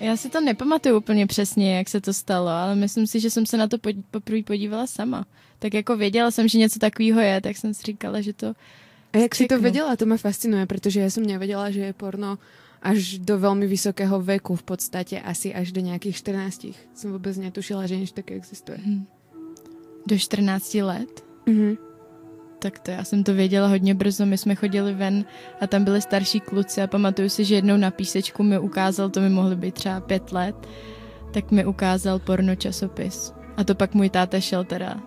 [0.00, 3.46] Já si to nepamatuju úplně přesně, jak se to stalo, ale myslím si, že jsem
[3.46, 3.76] se na to
[4.10, 5.26] poprvé podívala sama.
[5.58, 8.54] Tak jako věděla jsem, že něco takového je, tak jsem si říkala, že to
[9.12, 9.96] A jak si to věděla?
[9.96, 12.38] To mě fascinuje, protože já jsem nevěděla, že je porno
[12.82, 16.66] až do velmi vysokého věku v podstatě, asi až do nějakých 14.
[16.94, 18.78] Jsem vůbec netušila, že něco také existuje.
[18.84, 19.06] Hmm.
[20.06, 21.24] Do 14 let?
[21.46, 21.76] Mhm.
[22.62, 24.26] Tak to já jsem to věděla hodně brzo.
[24.26, 25.24] My jsme chodili ven
[25.60, 29.20] a tam byli starší kluci a pamatuju si, že jednou na písečku mi ukázal, to
[29.20, 30.56] mi mohlo být třeba pět let,
[31.32, 33.34] tak mi ukázal porno časopis.
[33.56, 35.00] A to pak můj táta šel teda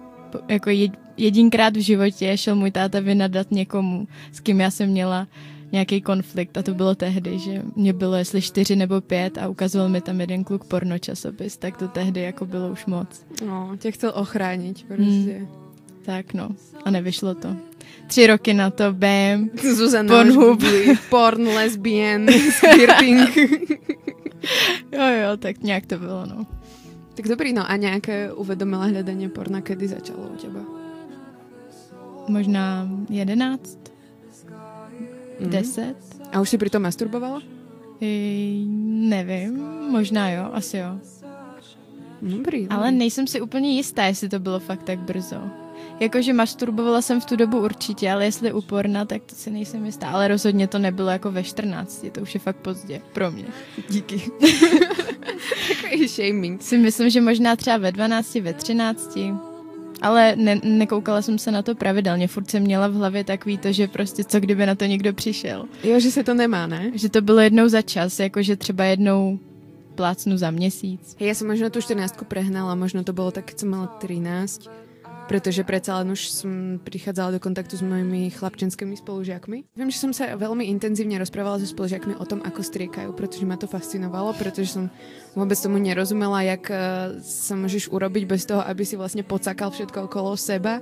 [0.50, 0.70] jako
[1.18, 5.28] jedinkrát v životě šel můj táta vynadat někomu, s kým já jsem měla
[5.72, 9.90] nějaký konflikt a to bylo tehdy, že mě bylo jestli čtyři nebo pět a ukazoval
[9.90, 13.26] mi tam jeden kluk porno časopis, tak to tehdy jako bylo už moc.
[13.46, 15.38] No, tě chcel ochránit prostě.
[15.38, 15.65] Hmm.
[16.06, 16.50] Tak no,
[16.86, 17.56] a nevyšlo to.
[18.08, 20.64] Tři roky na to, bam, Zuzana Pornhub.
[21.10, 23.38] porn, lesbian, skirting.
[24.92, 26.46] jo, jo, tak nějak to bylo, no.
[27.16, 30.60] Tak dobrý, no a nějaké uvedomilé hledání porna, kedy začalo u těba?
[32.28, 33.80] Možná jedenáct,
[35.40, 35.50] mm.
[35.50, 35.96] deset.
[36.32, 37.42] A už si přitom masturbovala?
[38.02, 39.58] I, nevím,
[39.90, 41.00] možná jo, asi jo.
[42.22, 45.65] Dobrý, Ale nejsem si úplně jistá, jestli to bylo fakt tak brzo.
[46.00, 50.08] Jakože masturbovala jsem v tu dobu určitě, ale jestli uporna, tak to si nejsem jistá.
[50.08, 53.46] Ale rozhodně to nebylo jako ve 14, to už je fakt pozdě pro mě.
[53.90, 54.22] Díky.
[55.82, 56.62] Takový shaming.
[56.62, 59.18] Si myslím, že možná třeba ve 12, ve 13.
[60.02, 63.72] Ale ne, nekoukala jsem se na to pravidelně, furt jsem měla v hlavě takový to,
[63.72, 65.66] že prostě co kdyby na to někdo přišel.
[65.84, 66.92] Jo, že se to nemá, ne?
[66.94, 69.40] Že to bylo jednou za čas, jakože třeba jednou
[69.96, 71.16] plácnu za měsíc.
[71.20, 74.70] Já jsem možná tu 14 prehnala, možno to bylo tak, co mala 13
[75.26, 79.58] pretože predsa len už som prichádzala do kontaktu s mojimi chlapčenskými spolužiakmi.
[79.74, 83.58] Viem, že som sa veľmi intenzívne rozprávala so spolužiakmi o tom, ako striekajú, pretože ma
[83.58, 84.94] to fascinovalo, pretože som
[85.34, 86.78] vôbec tomu nerozumela, jak eh,
[87.26, 90.80] sa môžeš urobiť bez toho, aby si vlastne pocakal všetko okolo seba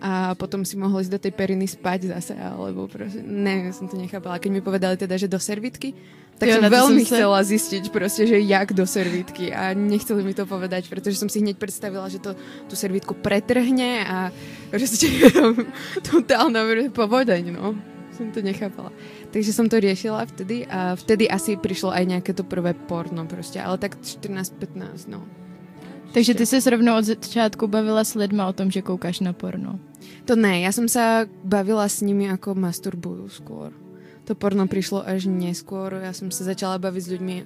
[0.00, 4.00] a potom si mohol ísť do tej periny spať zase, alebo proste, ne, som to
[4.00, 4.40] nechápala.
[4.40, 5.92] Keď mi povedali teda, že do servitky,
[6.40, 7.48] tak jo, som veľmi som chcela sa...
[7.52, 11.60] zistiť proste, že jak do servítky a nechceli mi to povedať, pretože som si hneď
[11.60, 12.32] predstavila, že to
[12.64, 14.32] tú servítku pretrhne a
[14.72, 15.12] proste
[16.08, 16.64] totálna
[16.96, 17.76] povodeň, no.
[18.16, 18.88] Som to nechápala.
[19.32, 23.60] Takže som to riešila vtedy a vtedy asi prišlo aj nejaké to prvé porno proste,
[23.60, 25.28] ale tak 14-15, no.
[26.10, 29.78] Takže ty se rovnou od začátku bavila s lidma o tom, že koukáš na porno?
[30.26, 33.70] To ne, ja som sa bavila s nimi ako masturbujú skôr
[34.30, 35.90] to porno prišlo až neskôr.
[35.98, 37.36] Ja som sa začala baviť s ľuďmi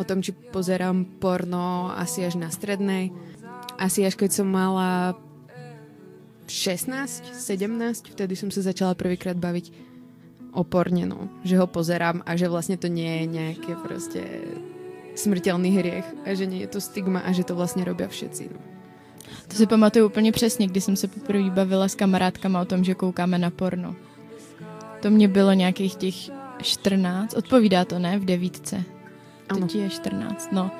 [0.00, 3.12] o tom, či pozerám porno asi až na strednej.
[3.76, 5.20] Asi až keď som mala
[6.48, 9.68] 16, 17, vtedy som sa začala prvýkrát baviť
[10.56, 11.28] o porne, no.
[11.44, 14.24] Že ho pozerám a že vlastne to nie je nejaké proste
[15.20, 18.48] smrtelný hriech a že nie je to stigma a že to vlastně robia všetci.
[18.52, 18.60] No.
[19.48, 22.94] To si pamatuju úplně přesně, když jsem se poprvé bavila s kamarádkama o tom, že
[22.94, 23.94] koukáme na porno.
[25.00, 26.14] To mě bylo nějakých těch
[26.62, 28.18] 14, odpovídá to, ne?
[28.18, 28.84] V devítce.
[29.48, 29.60] Ano.
[29.60, 30.70] Teď je 14, no.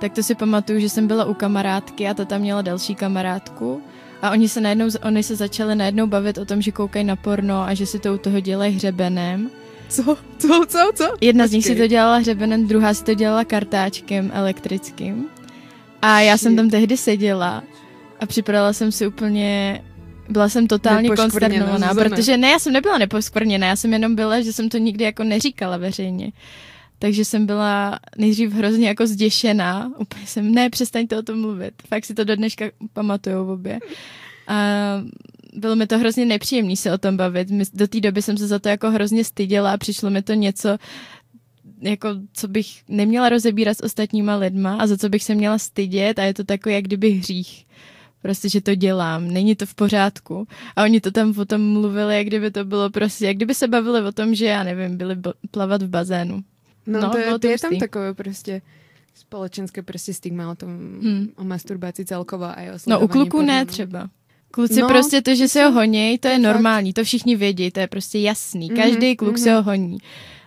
[0.00, 3.82] Tak to si pamatuju, že jsem byla u kamarádky a ta tam měla další kamarádku
[4.22, 7.62] a oni se najednou, oni se začali najednou bavit o tom, že koukají na porno
[7.62, 9.50] a že si to u toho dělají hřebenem.
[9.88, 10.16] Co?
[10.38, 10.66] Co?
[10.68, 10.90] Co?
[10.94, 11.04] Co?
[11.20, 15.26] Jedna z nich si to dělala hřebenem, druhá si to dělala kartáčkem elektrickým.
[16.02, 17.62] A já jsem tam tehdy seděla
[18.20, 19.82] a připadala jsem si úplně
[20.28, 24.52] byla jsem totálně konsternovaná, protože ne, já jsem nebyla neposkvrněná, já jsem jenom byla, že
[24.52, 26.32] jsem to nikdy jako neříkala veřejně.
[26.98, 29.92] Takže jsem byla nejdřív hrozně jako zděšená.
[29.98, 31.74] Úplně jsem, ne, přestaňte o tom mluvit.
[31.88, 33.78] Fakt si to do dneška pamatuju v obě.
[34.46, 34.56] A
[35.54, 37.48] bylo mi to hrozně nepříjemné se o tom bavit.
[37.74, 40.78] Do té doby jsem se za to jako hrozně styděla a přišlo mi to něco,
[41.80, 46.18] jako, co bych neměla rozebírat s ostatníma lidma a za co bych se měla stydět
[46.18, 47.66] a je to takový, jak kdyby hřích
[48.22, 50.46] prostě, že to dělám, není to v pořádku.
[50.76, 54.02] A oni to tam potom mluvili, jak kdyby to bylo prostě, jak kdyby se bavili
[54.02, 55.16] o tom, že já nevím, byli
[55.50, 56.44] plavat v bazénu.
[56.86, 58.62] No, no to, je, to je tam takové prostě
[59.14, 61.28] společenské prostě stigma o tom, hmm.
[61.36, 64.08] o masturbaci celková a o No u kluků ne třeba.
[64.54, 67.80] Kluci no, prostě to, že se ho honí, to je normální, to všichni vědí, to
[67.80, 68.70] je prostě jasný.
[68.70, 69.42] Každý mm-hmm, kluk mm-hmm.
[69.42, 69.98] se ho honí.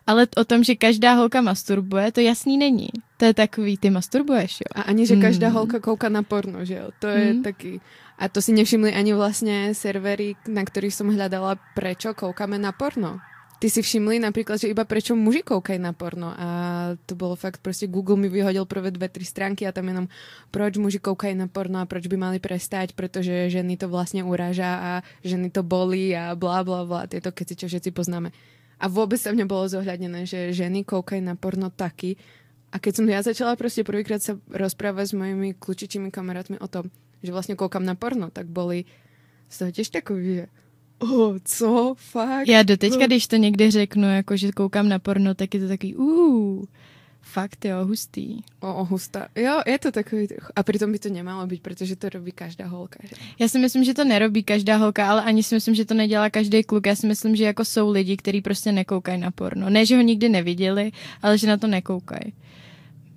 [0.07, 2.87] Ale o tom, že každá holka masturbuje, to jasný není.
[3.17, 4.71] To je takový, ty masturbuješ, jo.
[4.75, 5.53] A ani, že každá mm.
[5.53, 6.87] holka kouká na porno, že jo.
[6.99, 7.43] To je mm.
[7.43, 7.79] taky...
[8.19, 13.19] A to si nevšimli ani vlastně servery, na ktorých som hľadala, prečo koukáme na porno.
[13.57, 16.29] Ty si všimli napríklad, že iba prečo muži koukají na porno?
[16.29, 16.47] A
[17.09, 20.05] to bolo fakt, prostě Google mi vyhodil prvé dve, tri stránky a tam jenom
[20.51, 24.75] proč muži koukají na porno a proč by mali prestať, protože ženy to vlastně uražá
[24.77, 24.91] a
[25.23, 28.29] ženy to bolí a bla bla bla, tieto keci, čo všetci poznáme.
[28.77, 32.13] A vôbec sa mne bolo zohľadnené, že ženy koukajú na porno taky,
[32.67, 36.91] A keď som ja začala proste prvýkrát sa rozprávať s mojimi kľúčičími kamarátmi o tom,
[37.23, 38.83] že vlastne koukám na porno, tak boli
[39.47, 40.45] z toho tiež takový, že
[40.99, 42.47] oh, co, fakt?
[42.47, 45.67] Já do teďka, když to někdy řeknu, jako že koukám na porno, tak je to
[45.67, 46.65] takový, uh,
[47.31, 48.39] Fakt jo, hustý.
[48.59, 49.27] O, o hustá.
[49.35, 50.27] Jo, je to takový.
[50.55, 52.99] A přitom by to nemalo být, protože to robí každá holka.
[53.03, 53.15] Že?
[53.39, 56.29] Já si myslím, že to nerobí každá holka, ale ani si myslím, že to nedělá
[56.29, 56.87] každý kluk.
[56.87, 59.69] Já si myslím, že jako jsou lidi, kteří prostě nekoukají na porno.
[59.69, 60.91] Ne, že ho nikdy neviděli,
[61.21, 62.33] ale že na to nekoukají.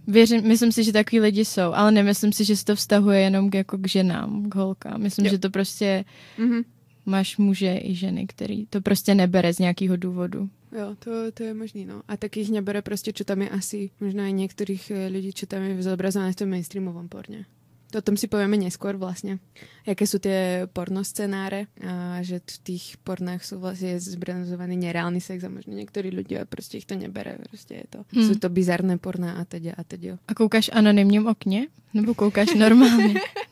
[0.06, 3.50] Věřím, myslím si, že takový lidi jsou, ale nemyslím si, že se to vztahuje jenom
[3.50, 5.00] k, jako k ženám, k holkám.
[5.00, 5.31] Myslím, jo.
[5.31, 6.05] že to prostě
[6.38, 6.65] mm-hmm.
[7.10, 10.48] Máš muže i ženy, který to prostě nebere z nějakého důvodu.
[10.78, 12.02] Jo, to, to je možný, no.
[12.08, 15.62] A takých nebere prostě, čo tam je asi, možná i některých eh, lidí, čo tam
[15.62, 17.44] je zobrazované v tom mainstreamovom porně.
[17.90, 19.42] O tom si povieme neskôr vlastne.
[19.82, 25.50] Jaké sú tie pornoscenáre a že v tých pornách sú vlastne zbranzovaný nereálny sex a
[25.50, 27.38] možno niektorí ľudia prostě ich to nebere.
[27.50, 28.28] Prostě je to, hmm.
[28.30, 30.22] sú to bizarné porná a teď a teď.
[30.28, 31.66] A koukáš anonymním okně?
[31.94, 33.14] Nebo koukáš normálně?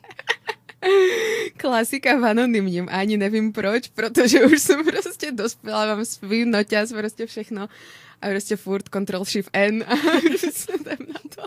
[1.56, 7.26] Klasika v anonymním, ani nevím proč, protože už jsem prostě dospěla, mám svůj noťaz, prostě
[7.26, 7.68] všechno
[8.22, 11.42] a prostě furt Ctrl Shift N a jdem na to.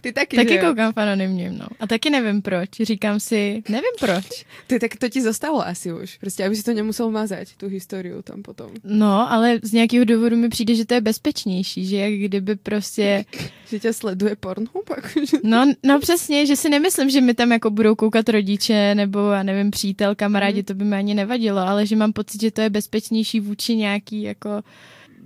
[0.00, 1.66] Ty taky, Taky že koukám v anonymním, no.
[1.80, 2.68] A taky nevím proč.
[2.82, 4.44] Říkám si, nevím proč.
[4.66, 6.18] Ty, tak to ti zostalo asi už.
[6.18, 8.70] Prostě, aby si to nemusel mazat, tu historii tam potom.
[8.84, 13.24] No, ale z nějakého důvodu mi přijde, že to je bezpečnější, že jak kdyby prostě...
[13.68, 15.16] že tě sleduje porno pak.
[15.44, 19.42] no, no přesně, že si nemyslím, že mi tam jako budou koukat rodiče nebo, já
[19.42, 20.64] nevím, přítel, kamarádi, mm.
[20.64, 24.22] to by mi ani nevadilo, ale že mám pocit, že to je bezpečnější vůči nějaký
[24.22, 24.62] jako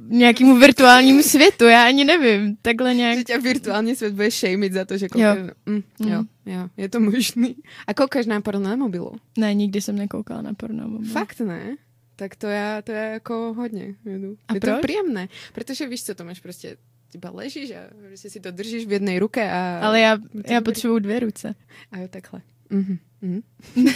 [0.09, 3.19] nějakému virtuálnímu světu, já ani nevím, takhle nějak.
[3.19, 5.39] Že tě virtuální svět bude šejmit za to, že koukáš.
[5.39, 5.45] Jo.
[5.67, 6.09] Mm, mm.
[6.09, 7.56] jo, jo, je to možný.
[7.87, 9.12] A koukáš na porno na mobilu?
[9.39, 11.12] Ne, nikdy jsem nekoukala na porno na mobilu.
[11.12, 11.77] Fakt ne?
[12.17, 13.95] Tak to já, to je jako hodně.
[14.05, 14.37] Jedu.
[14.49, 14.75] A je proč?
[14.75, 16.77] to příjemné, protože víš co, to máš prostě
[17.15, 19.81] iba ležíš a prostě si to držíš v jedné ruce a...
[19.83, 21.55] Ale já, já potřebuju dvě ruce.
[21.93, 22.43] A jo, takhle.
[22.71, 22.99] Mm-hmm.
[23.23, 23.43] Mm-hmm.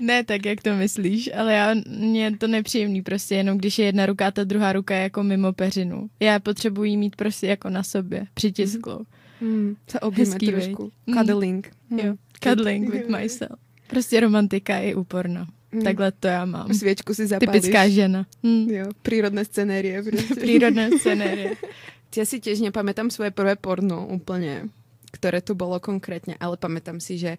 [0.00, 3.86] Ne tak, jak to myslíš, ale já, mě je to nepříjemný prostě, jenom když je
[3.86, 6.10] jedna ruka a ta druhá ruka je jako mimo peřinu.
[6.20, 8.98] Já potřebuji mít prostě jako na sobě, přitisklou.
[8.98, 9.04] Mm.
[9.40, 9.76] Mm.
[9.90, 10.92] Se objíme Hezký, trošku.
[11.06, 11.14] Mm.
[11.14, 11.70] Cuddling.
[11.90, 11.98] Mm.
[11.98, 12.14] Jo,
[12.44, 13.58] cuddling with myself.
[13.86, 15.46] Prostě romantika je úporná.
[15.72, 15.82] Mm.
[15.82, 16.74] Takhle to já mám.
[16.74, 17.62] Svěčku si zapálíš.
[17.62, 18.26] Typická žena.
[18.42, 18.70] Mm.
[18.70, 20.02] Jo, přírodné scenérie.
[20.10, 20.34] Prostě.
[20.34, 21.54] přírodné scenérie.
[22.16, 24.64] Já si těž nepamätám svoje prvé porno úplně,
[25.12, 27.38] které to bylo konkrétně, ale pamätám si, že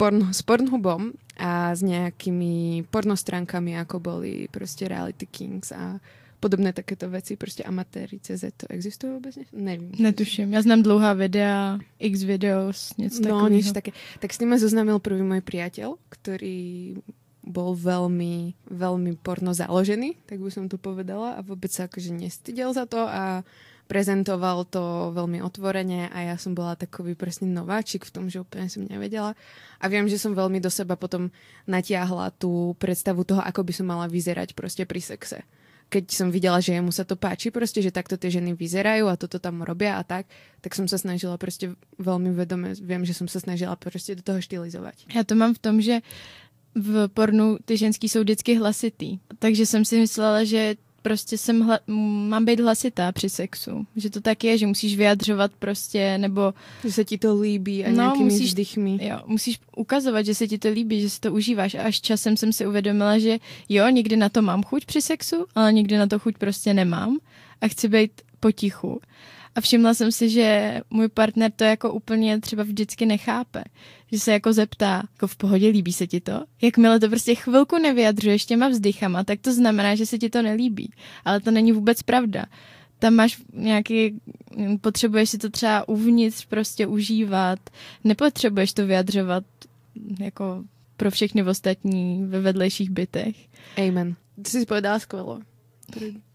[0.00, 6.00] porn, s Pornhubom a s nejakými pornostránkami, ako boli prostě Reality Kings a
[6.40, 9.38] podobné takéto věci, prostě amatéri CZ, to existuje vůbec?
[9.52, 9.92] Nevím.
[9.98, 13.48] Netuším, já znám dlouhá videa, x videos, něco no, takového.
[13.48, 13.92] niečo také.
[14.18, 16.96] Tak s nimi zoznámil prvý můj priateľ, ktorý
[17.44, 22.72] bol veľmi, veľmi porno založený, tak by som to povedala a vôbec sa akože nestydel
[22.72, 23.44] za to a
[23.90, 28.70] prezentoval to veľmi otvorene a ja som bola takový presne nováčik v tom, že úplne
[28.70, 29.34] som nevedela.
[29.82, 31.34] A viem, že som veľmi do seba potom
[31.66, 35.42] natiahla tú predstavu toho, ako by som mala vyzerať proste pri sexe.
[35.90, 39.18] Keď som videla, že jemu sa to páči, proste, že takto tie ženy vyzerajú a
[39.18, 40.30] toto tam robia a tak,
[40.62, 44.38] tak som sa snažila proste veľmi vedome, viem, že som sa snažila proste do toho
[44.38, 45.10] štylizovať.
[45.10, 46.06] Já to mám v tom, že
[46.78, 49.18] v pornu ty ženský jsou vždycky hlasitý.
[49.38, 51.78] Takže jsem si myslela, že prostě jsem hla,
[52.28, 53.86] mám být hlasitá při sexu.
[53.96, 56.54] Že to tak je, že musíš vyjadřovat prostě, nebo...
[56.84, 58.98] Že se ti to líbí a no, nějakými musíš, vzdychmi.
[59.02, 61.74] Jo, musíš ukazovat, že se ti to líbí, že si to užíváš.
[61.74, 65.46] A až časem jsem si uvědomila, že jo, někdy na to mám chuť při sexu,
[65.54, 67.18] ale někdy na to chuť prostě nemám
[67.60, 69.00] a chci být potichu.
[69.54, 73.64] A všimla jsem si, že můj partner to jako úplně třeba vždycky nechápe.
[74.12, 76.44] Že se jako zeptá, jako v pohodě líbí se ti to?
[76.62, 80.92] Jakmile to prostě chvilku nevyjadřuješ těma vzdychama, tak to znamená, že se ti to nelíbí.
[81.24, 82.46] Ale to není vůbec pravda.
[82.98, 84.20] Tam máš nějaký,
[84.80, 87.58] potřebuješ si to třeba uvnitř prostě užívat,
[88.04, 89.44] nepotřebuješ to vyjadřovat
[90.20, 90.64] jako
[90.96, 93.36] pro všechny ostatní ve vedlejších bytech.
[93.88, 94.14] Amen.
[94.42, 95.40] Ty jsi povedala skvělo.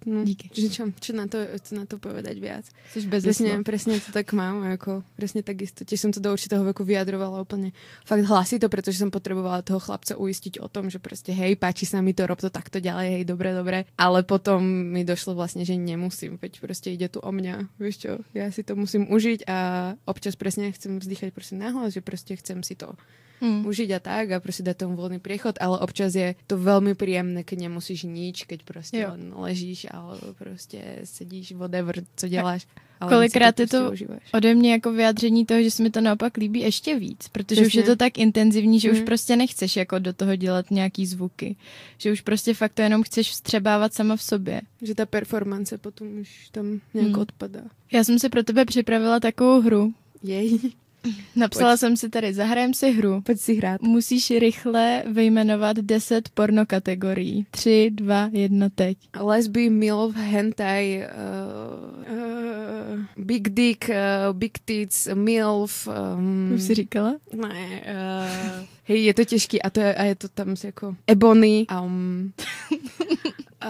[0.05, 0.53] No, Díky.
[0.53, 2.65] Že čo, čo na to, co na to povedať viac.
[2.93, 5.81] Jsi presne, presne to tak mám, ako presne takisto.
[5.81, 7.73] Tiež som to do určitého veku vyjadrovala úplne
[8.05, 12.05] fakt hlasito, pretože som potrebovala toho chlapca uistiť o tom, že proste hej, páči sa
[12.05, 13.89] mi to, rob to takto ďalej, hej, dobre, dobre.
[13.97, 14.61] Ale potom
[14.93, 18.61] mi došlo vlastne, že nemusím, veď proste ide tu o mňa, vieš čo, ja si
[18.61, 19.57] to musím užiť a
[20.05, 22.93] občas presne chcem vzdychať proste nahlas, že proste chcem si to
[23.41, 23.65] mm.
[23.65, 27.43] užiť a tak a prostě dať tomu voľný priechod, ale občas je to veľmi príjemné,
[27.43, 29.09] keď nemusíš nič, keď prostě jo.
[29.09, 32.67] len ležíš a prostě sedíš, whatever, co děláš.
[32.99, 36.37] Ale Kolikrát je to prostě ode mě jako vyjádření toho, že se mi to naopak
[36.37, 37.67] líbí ještě víc, protože Přesně.
[37.67, 38.97] už je to tak intenzivní, že mm.
[38.97, 41.55] už prostě nechceš jako do toho dělat nějaký zvuky.
[41.97, 44.61] Že už prostě fakt to jenom chceš vstřebávat sama v sobě.
[44.81, 47.19] Že ta performance potom už tam nějak mm.
[47.19, 47.61] odpadá.
[47.91, 49.93] Já jsem si pro tebe připravila takovou hru.
[50.23, 50.59] Jej.
[51.35, 51.79] Napsala Pojď.
[51.79, 53.21] jsem si tady, zahrajem si hru.
[53.21, 53.81] Pojď si hrát.
[53.81, 57.45] Musíš rychle vyjmenovat 10 porno kategorií.
[57.51, 58.97] 3, 2, 1, teď.
[59.19, 65.87] Lesby, milf, hentai, uh, uh, big dick, uh, big tits, milf.
[65.87, 67.15] Um, Už jsi říkala?
[67.33, 67.81] Ne.
[68.59, 71.65] Uh, hej, je to těžký a, to je, a je to tam jako ebony.
[71.81, 72.33] Um,
[73.65, 73.69] uh,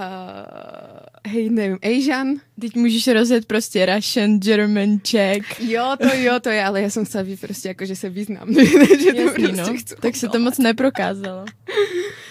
[1.27, 2.35] hej, nevím, Asian.
[2.61, 5.59] Teď můžeš rozjet prostě Russian, German, Czech.
[5.59, 8.53] Jo, to jo, to je, ale já jsem chtěla být prostě jako, že se význam.
[9.03, 10.01] že to Jasný, prostě no.
[10.01, 11.45] Tak se to moc neprokázalo.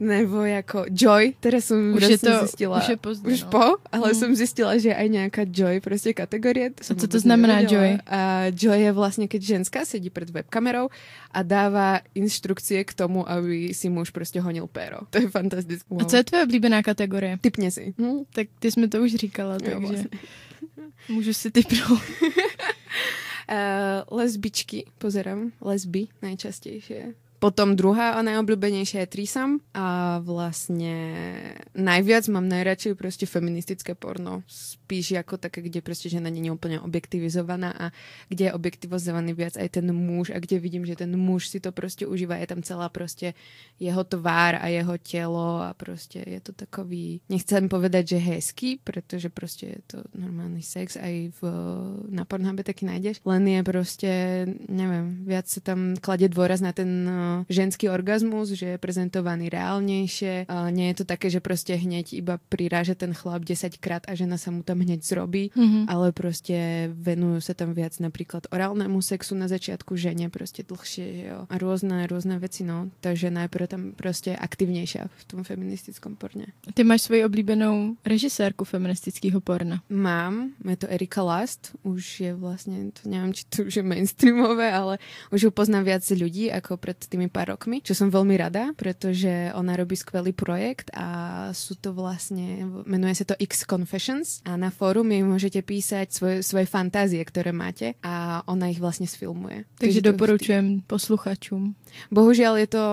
[0.00, 2.78] Nebo jako Joy, které jsem už je to, zjistila.
[2.78, 3.50] Už je pozdě, Už no.
[3.50, 4.14] po, ale mm.
[4.14, 6.70] jsem zjistila, že je aj nějaká Joy prostě kategorie.
[6.70, 7.84] To a co to znamená nevěděla.
[7.84, 7.98] Joy?
[8.06, 10.88] A Joy je vlastně, keď ženská sedí před webkamerou
[11.30, 14.98] a dává instrukcie k tomu, aby si muž prostě honil péro.
[15.10, 15.86] To je fantastické.
[15.90, 16.02] Wow.
[16.02, 17.38] A co je tvoje oblíbená kategorie?
[17.40, 17.94] Typně si.
[17.98, 18.24] Hm?
[18.32, 20.08] Tak ty jsme to už říkala, takže jo, vlastně.
[21.08, 21.90] můžu si typnout.
[23.50, 26.94] uh, lesbičky, pozerám, lesby najčastější.
[27.40, 30.92] Potom druhá a najobľúbenejšia je Trisam a vlastne
[31.72, 34.44] najviac mám najradšej prostě feministické porno.
[34.90, 37.90] Spíš jako také, kde prostě žena není úplně objektivizovaná a
[38.28, 41.70] kde je objektivizovaný viac aj ten muž a kde vidím, že ten muž si to
[41.70, 42.36] prostě užívá.
[42.36, 43.34] Je tam celá prostě
[43.80, 49.28] jeho tvár a jeho tělo a prostě je to takový, nechcem povedať, že hezký, protože
[49.30, 51.42] prostě je to normálny sex aj v,
[52.10, 54.10] na Pornhube taky najdeš, len je prostě,
[54.68, 57.10] nevím, viac se tam kladě dôraz na ten
[57.48, 60.50] ženský orgazmus, že je prezentovaný reálnejšie.
[60.70, 64.38] Nie je to také, že prostě hneď iba priráže ten chlap 10 krát a žena
[64.40, 65.84] sa mu tam hneď zrobí, mm-hmm.
[65.88, 71.46] ale prostě venujú sa tam viac napríklad orálnemu sexu na začiatku žene prostě dlhšie, jo.
[71.46, 72.90] A rôzne, rôzne veci, no.
[73.00, 76.46] Takže najprv tam prostě aktivnější v tom feministickom porně.
[76.74, 79.82] Ty máš svoji oblíbenou režisérku feministického porna?
[79.90, 84.72] Mám, je to Erika Last, už je vlastně, to nevím, či to už je mainstreamové,
[84.72, 84.98] ale
[85.32, 88.72] už ho poznám viac ľudí ako pred tým tými pár rokmi, čo som veľmi rada,
[88.72, 94.56] pretože ona robí skvelý projekt a sú to vlastne, menuje sa to X Confessions a
[94.56, 99.66] na fórum jej môžete písať svoje, svoje fantázie, ktoré máte a ona ich vlastne sfilmuje.
[99.78, 100.86] Takže, Takže doporučujem vždy...
[100.86, 101.74] posluchačům.
[102.10, 102.84] Bohužiaľ je to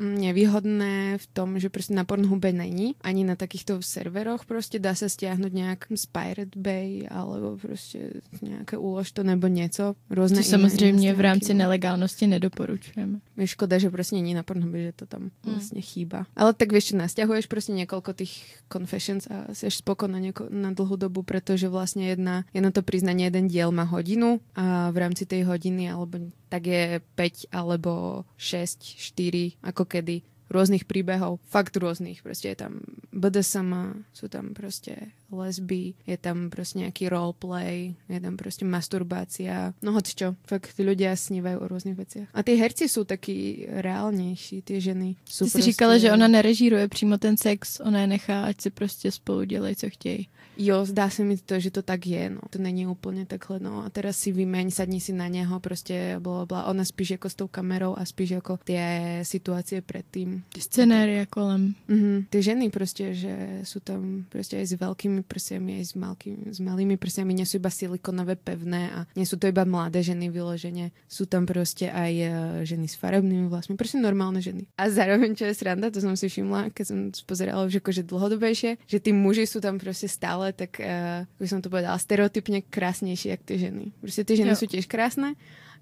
[0.00, 5.08] nevýhodné v tom, že prostě na Pornhube není, ani na takýchto serveroch prostě dá sa
[5.08, 8.10] stiahnuť nejak z Pirate Bay alebo prostě
[8.42, 9.94] nějaké úlož to nebo něco.
[10.10, 13.20] Různé samozřejmě v rámci nelegálnosti nedoporučujeme.
[13.36, 15.30] Je škoda, že prostě není na Pornhube, že to tam mm.
[15.44, 16.26] vlastně chýba.
[16.36, 21.22] Ale tak vieš, nasťahuješ prostě několik těch confessions a jsi spokojná něko- na dlhou dobu,
[21.22, 25.90] protože vlastně jedna, jedno to priznanie, jeden diel má hodinu a v rámci tej hodiny
[25.90, 26.18] alebo
[26.48, 32.80] tak je 5 alebo 6, 4, ako kedy rôznych príbehov, fakt rôznych, prostě je tam
[33.12, 34.96] BDSM, sú tam prostě
[35.32, 41.16] lesby, je tam prostě nějaký roleplay, je tam prostě masturbácia, no hoď čo, fakt ľudia
[41.16, 42.28] snívají o různých věcech.
[42.34, 45.72] A ty herci jsou taky reálnější, ty ženy jsou Ty jsi prostě...
[45.72, 49.76] říkala, že ona nerežíruje přímo ten sex, ona je nechá, ať si prostě spolu dělají,
[49.76, 50.28] co chtějí.
[50.62, 52.40] Jo, zdá se mi to, že to tak je, no.
[52.50, 53.84] To není úplně takhle, no.
[53.84, 56.64] A teraz si vymeň, sadni si na něho, prostě bla, bla.
[56.64, 58.78] Ona spíš jako s tou kamerou a spíš jako ty
[59.22, 60.42] situace předtím.
[60.58, 61.74] Scenérie kolem.
[61.88, 62.26] Mm-hmm.
[62.30, 66.60] Ty ženy prostě, že jsou tam prostě i s velkými prsiami, i s, malkými, s
[66.60, 70.90] malými prsiami, sú iba silikonové pevné a sú to iba mladé ženy vyloženě.
[71.08, 74.66] Sú tam prostě aj eh, ženy s farebnými vlasmi, prostě normálne ženy.
[74.78, 78.76] A zároveň, čo je sranda, to som si všimla, keď som pozerala už akože dlhodobejšie,
[78.86, 82.62] že tí muži sú tam prostě stále ale tak, uh, by som to povedala, stereotypně
[82.62, 83.92] krásnější jak ty ženy.
[84.00, 84.56] Prostě ty ženy jo.
[84.56, 85.34] jsou těž krásné,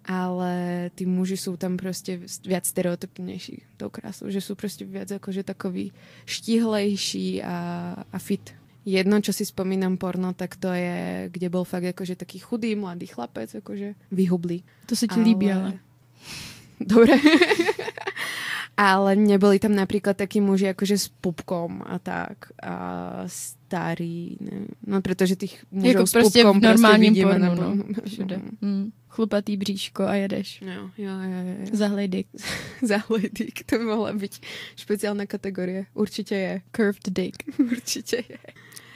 [0.05, 0.55] ale
[0.95, 5.93] ty muži jsou tam prostě viac stereotypnější tou krásou, že jsou prostě viac jakože takový
[6.27, 7.57] štíhlejší a,
[8.12, 8.55] a fit.
[8.81, 13.07] Jedno, čo si spomínam porno, tak to je, kde bol fakt jakože taký chudý mladý
[13.12, 14.65] chlapec, jakože vyhublý.
[14.87, 15.25] To se ti ale...
[15.25, 15.79] líbí, ale...
[16.81, 17.12] Dobre.
[18.80, 22.49] ale neboli tam napríklad takí muži akože s pupkom a tak.
[22.64, 22.75] A
[23.28, 24.72] starý, ne.
[24.87, 28.40] No protože těch mužů jako s prostě pupkom v normálním prostě pornu, no, všude.
[28.60, 28.90] Mm.
[29.08, 30.62] Chlupatý bříško a jedeš.
[30.62, 31.40] Jo, jo, jo.
[31.60, 31.66] jo.
[31.72, 32.25] Zahlej
[32.82, 33.30] Zahlej
[33.66, 34.40] to by mohla být
[34.76, 35.87] speciální kategorie.
[35.94, 36.62] Určitě je.
[36.76, 37.37] Curved dick.
[37.72, 38.38] Určitě je.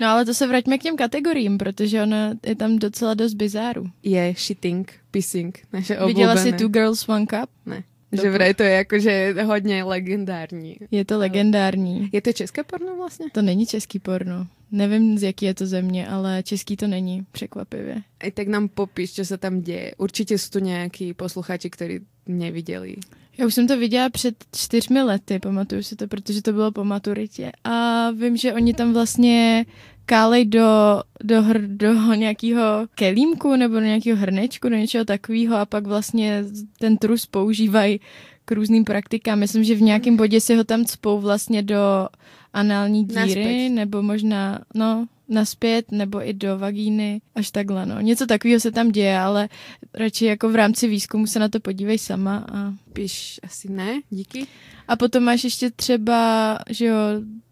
[0.00, 3.86] No ale to se vraťme k těm kategoriím, protože ona je tam docela dost bizáru.
[4.02, 6.14] Je shitting, pissing, naše oblíbené.
[6.14, 7.50] Viděla jsi Two Girls One Cup?
[7.66, 7.84] Ne
[8.22, 10.76] Že vraj to je jakože hodně legendární.
[10.90, 12.08] Je to legendární.
[12.12, 13.26] Je to české porno vlastně?
[13.32, 14.46] To není český porno.
[14.72, 18.02] Nevím, z jaký je to země, ale český to není, překvapivě.
[18.24, 19.94] I tak nám popiš, co se tam děje.
[19.98, 22.96] Určitě jsou tu nějaký posluchači, kteří neviděli.
[23.38, 26.84] Já už jsem to viděla před čtyřmi lety, pamatuju si to, protože to bylo po
[26.84, 27.52] maturitě.
[27.64, 29.66] A vím, že oni tam vlastně
[30.06, 32.62] kálej do, do, hr, do nějakého
[32.94, 36.44] kelímku nebo do nějakého hrnečku, do něčeho takového a pak vlastně
[36.78, 38.00] ten trus používají
[38.44, 39.38] k různým praktikám.
[39.38, 42.08] Myslím, že v nějakém bodě si ho tam cpou vlastně do
[42.52, 43.68] anální díry, naspět.
[43.68, 48.00] nebo možná, no, naspět, nebo i do vagíny, až takhle, no.
[48.00, 49.48] Něco takového se tam děje, ale
[49.94, 52.74] radši jako v rámci výzkumu se na to podívej sama a...
[52.92, 54.46] Píš asi ne, díky.
[54.88, 56.96] A potom máš ještě třeba, že jo,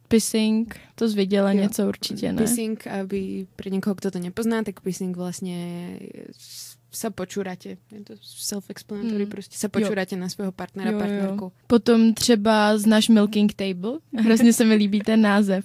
[0.08, 1.60] pissing, to zviděla jo.
[1.60, 2.42] něco určitě, ne?
[2.42, 5.98] Pissing, aby pro někoho, kdo to nepozná, tak pissing vlastně
[6.90, 7.68] se počuráte.
[7.68, 9.30] Je to self-explanatory, mm.
[9.30, 11.44] prostě se počuráte na svého partnera, jo, partnerku.
[11.44, 11.52] Jo.
[11.66, 13.92] Potom třeba znáš Milking Table.
[14.18, 15.64] Hrozně se mi líbí ten název.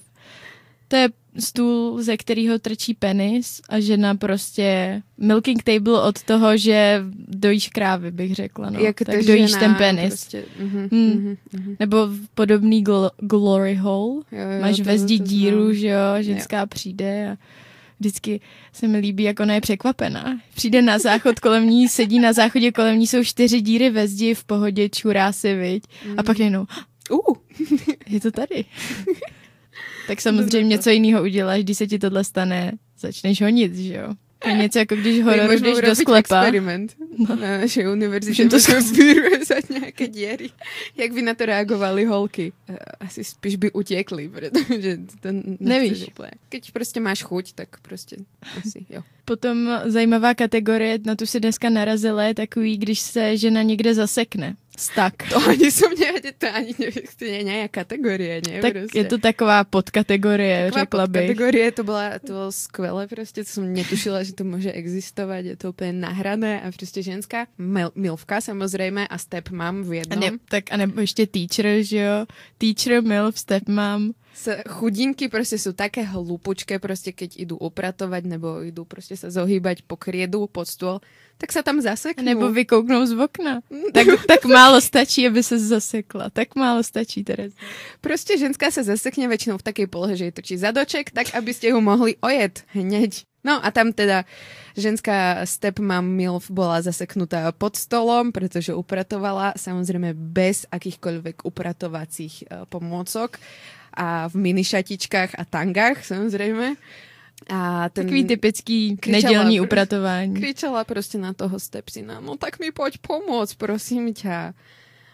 [0.88, 7.04] To je stůl, ze kterého trčí penis a žena prostě milking table od toho, že
[7.28, 8.70] dojíš krávy, bych řekla.
[8.70, 8.80] No.
[8.80, 10.14] Jak tak dojíš ten penis.
[10.14, 11.36] Prostě, uh-huh, hmm.
[11.54, 11.76] uh-huh.
[11.80, 14.22] Nebo podobný gl- glory hole.
[14.32, 16.68] Jo, jo, Máš ve zdi díru, že jo, ženská jo.
[16.68, 17.38] přijde a
[18.00, 18.42] vždycky
[18.74, 20.40] se mi líbí, jak ona je překvapená.
[20.56, 24.34] Přijde na záchod kolem ní, sedí na záchodě kolem ní, jsou čtyři díry ve zdi,
[24.34, 25.84] v pohodě, čurá si, viď?
[26.06, 26.20] Mm.
[26.20, 26.68] A pak jenom,
[27.10, 27.36] uh,
[28.08, 28.66] je to tady.
[30.08, 34.14] tak samozřejmě něco jiného uděláš, když se ti tohle stane, začneš honit, že jo?
[34.40, 36.18] To je něco jako když horor jdeš do sklepa.
[36.18, 37.36] experiment no.
[37.36, 38.50] na naší univerzitě.
[38.50, 38.58] To
[38.92, 40.50] vyrezat nějaké díry.
[40.98, 42.54] Jak by na to reagovali holky?
[42.70, 46.08] Eh, asi spíš by utěkli, protože to Nevíš.
[46.08, 46.32] Úplně.
[46.50, 48.16] Když prostě máš chuť, tak prostě
[48.58, 49.02] asi, jo.
[49.26, 54.56] Potom zajímavá kategorie, na tu si dneska narazila, je takový, když se žena někde zasekne.
[54.78, 55.34] Stak.
[55.34, 58.62] To ani som nevedela, to ani neviem, to je nejaká kategorie, nie?
[58.62, 58.94] Tak proste.
[58.94, 61.22] je to taková podkategorie, taková řekla bych.
[61.22, 65.58] Podkategorie, to, byla, to bylo skvelé prostě, to som netušila, že to může existovat, je
[65.58, 70.24] to úplně nahrané a prostě ženská mil, milvka samozřejmě a step mám v jednom.
[70.24, 72.26] A ne, tak a nebo ještě teacher, že jo?
[72.58, 74.14] Teacher, milf, step mám
[74.70, 79.98] chudinky prostě jsou také hlupučké, prostě keď idú upratovat nebo idú prostě se zohýbať po
[79.98, 81.02] kriedu, pod stôl,
[81.38, 82.26] tak se tam zaseknou.
[82.26, 83.62] Nebo vykouknou z okna.
[83.94, 86.30] tak, tak málo stačí, aby se zasekla.
[86.30, 87.56] Tak málo stačí, Tereza.
[88.02, 91.74] Prostě ženská se zasekne většinou v také polohe, že je točí zadoček, tak aby ste
[91.74, 93.26] ho mohli ojet hneď.
[93.46, 94.26] No a tam teda
[94.78, 103.40] ženská stepmom MILF bola zaseknutá pod stolom, pretože upratovala samozrejme bez akýchkoľvek upratovacích uh, pomôcok
[103.94, 106.76] a v minišatičkách a tangách samozřejmě.
[107.50, 110.36] A ten Takový typický nedělní upratování.
[110.36, 114.54] Kričela prostě na toho stepsina, no tak mi pojď pomoct, prosím tě.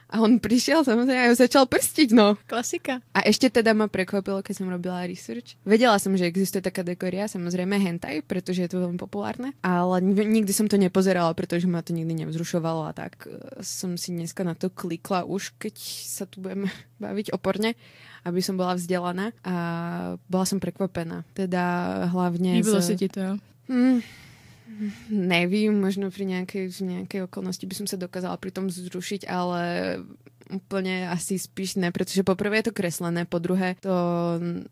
[0.09, 2.37] A on přišel samozřejmě a začal prstit, no.
[2.47, 2.99] Klasika.
[3.13, 5.43] A ještě teda ma prekvapilo, když jsem robila research.
[5.65, 10.53] Věděla jsem, že existuje ta kategoria, samozřejmě hentai, protože je to velmi populárné, ale nikdy
[10.53, 13.27] jsem to nepozerala, protože ma to nikdy nevzrušovalo a tak
[13.61, 16.67] jsem si dneska na to klikla už, keď se tu budeme
[16.99, 17.75] bavit oporně
[18.23, 19.55] aby som bola vzdelaná a
[20.27, 21.27] bola som prekvapená.
[21.35, 21.63] Teda
[22.09, 22.59] hlavne...
[22.59, 22.85] Líbilo z...
[22.85, 23.33] se ti to, jo?
[23.67, 23.99] Hmm,
[25.11, 29.61] nevím, možno pri nejakej, nejakej okolnosti by som sa dokázala pri tom zrušiť, ale
[30.51, 33.89] úplně asi spíš ne, protože poprvé je to kreslené, po druhé to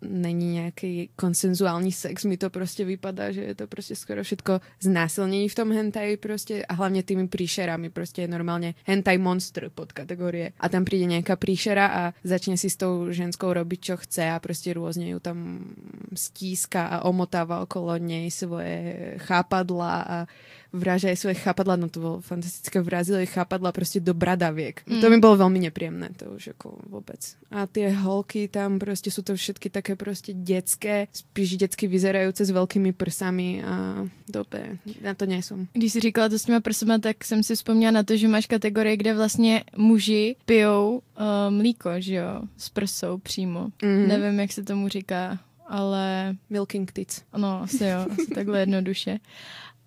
[0.02, 5.50] není nějaký konsenzuální sex, mi to prostě vypadá, že je to prostě skoro všetko znásilnění
[5.50, 10.52] v tom hentai prostě a hlavně tými príšerami, prostě je normálně hentai monster pod kategorie.
[10.60, 14.40] A tam přijde nějaká príšera a začne si s tou ženskou robiť, čo chce a
[14.40, 15.66] prostě různě ju tam
[16.14, 20.28] stíska a omotává okolo něj svoje chápadla a
[20.74, 24.82] vražají svoje chápadla, no to bylo fantastické, vrazili chápadla prostě do bradavěk.
[24.86, 25.02] Mm.
[25.02, 27.36] To mi bylo velmi nepříjemné, to už jako vůbec.
[27.52, 32.50] A ty holky tam prostě jsou to všetky také prostě dětské, spíš dětsky vyzerající s
[32.50, 35.68] velkými prsami a dobře, na to nejsem.
[35.74, 38.46] Když jsi říkala to s těma prsama, tak jsem si vzpomněla na to, že máš
[38.46, 41.02] kategorie, kde vlastně muži pijou uh,
[41.50, 43.68] mlíko, že jo, s prsou přímo.
[43.84, 44.08] Mm.
[44.08, 46.36] Nevím, jak se tomu říká ale...
[46.50, 47.22] Milking tits.
[47.38, 49.20] No, asi jo, asi takhle jednoduše.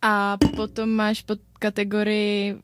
[0.06, 2.56] A potom máš pod kategorii,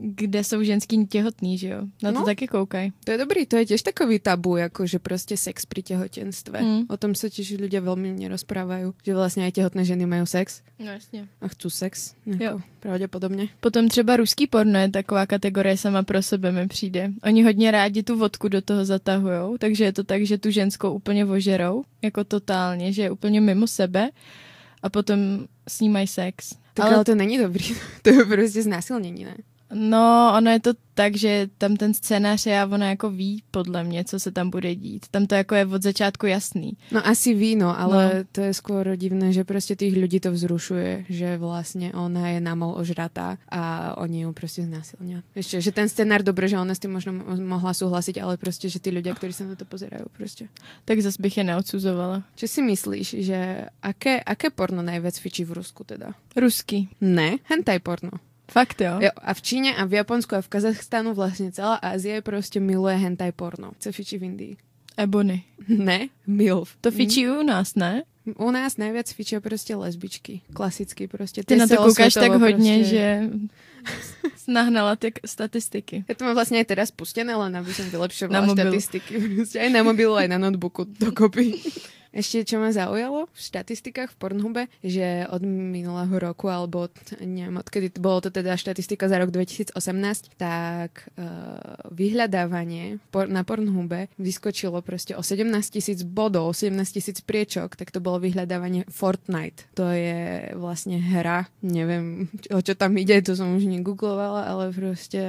[0.00, 1.80] kde jsou ženský těhotný, že jo?
[2.02, 2.90] Na to no, taky koukaj.
[3.04, 6.62] To je dobrý, to je těž takový tabu, jako že prostě sex při těhotenstve.
[6.62, 6.82] Mm.
[6.88, 10.62] O tom se těž lidé velmi mě rozprávají, že vlastně i těhotné ženy mají sex.
[10.78, 11.28] No jasně.
[11.40, 12.60] A chcou sex, jako jo.
[12.80, 13.48] pravděpodobně.
[13.60, 17.10] Potom třeba ruský porno je taková kategorie sama pro sebe mi přijde.
[17.22, 20.92] Oni hodně rádi tu vodku do toho zatahujou, takže je to tak, že tu ženskou
[20.92, 24.10] úplně vožerou, jako totálně, že je úplně mimo sebe
[24.82, 25.18] a potom
[25.68, 26.63] snímají sex.
[26.74, 29.36] Tak ale, ale to není dobrý, to je prostě znásilnění, ne?
[29.74, 33.84] No, ono je to tak, že tam ten scénář je a ona jako ví podle
[33.84, 35.06] mě, co se tam bude dít.
[35.10, 36.76] Tam to jako je od začátku jasný.
[36.92, 38.24] No asi ví, no, ale no.
[38.32, 42.74] to je skoro divné, že prostě těch lidí to vzrušuje, že vlastně ona je namol
[42.78, 45.22] ožratá a oni ju prostě znásilňují.
[45.34, 47.12] Ještě, že ten scénář dobré, že ona s tím možno
[47.46, 50.48] mohla souhlasit, ale prostě, že ty lidé, kteří se na to pozerají, prostě.
[50.84, 52.22] Tak zase bych je neodsuzovala.
[52.36, 56.14] Co si myslíš, že aké, aké porno nejvíc fičí v Rusku teda?
[56.36, 56.88] Ruský.
[57.00, 58.10] Ne, hentai porno.
[58.50, 58.92] Fakt jo?
[59.00, 59.10] jo?
[59.16, 63.32] A v Číně a v Japonsku a v Kazachstánu vlastně celá Asie prostě miluje hentai
[63.32, 63.72] porno.
[63.78, 64.56] Co fičí v Indii?
[64.96, 65.42] Ebony.
[65.68, 66.76] Ne, MILF.
[66.80, 67.38] To fičí mm.
[67.38, 68.02] u nás, ne?
[68.38, 70.40] U nás nejvíc fičí prostě lesbičky.
[70.52, 71.40] Klasicky prostě.
[71.40, 72.84] Ty, Ty na to koukáš tak hodně, prostě...
[72.84, 73.20] že
[74.52, 76.04] nahnala ty statistiky.
[76.08, 79.20] Já to mám vlastně i teda spustené, ale aby som vylepšovala statistiky.
[79.34, 81.54] Prostě aj na mobilu, aj na notebooku dokopy.
[82.14, 86.86] Ešte čo ma zaujalo v štatistikách v Pornhube, že od minulého roku, alebo
[87.18, 89.74] neviem, odkedy bolo to teda štatistika za rok 2018,
[90.38, 97.74] tak uh, vyhľadávanie por- na Pornhube vyskočilo proste o 17 tisíc bodov, 17 tisíc priečok,
[97.74, 99.66] tak to bolo vyhľadávanie Fortnite.
[99.74, 105.22] To je vlastne hra, neviem, o čo tam ide, to som už negooglovala, ale proste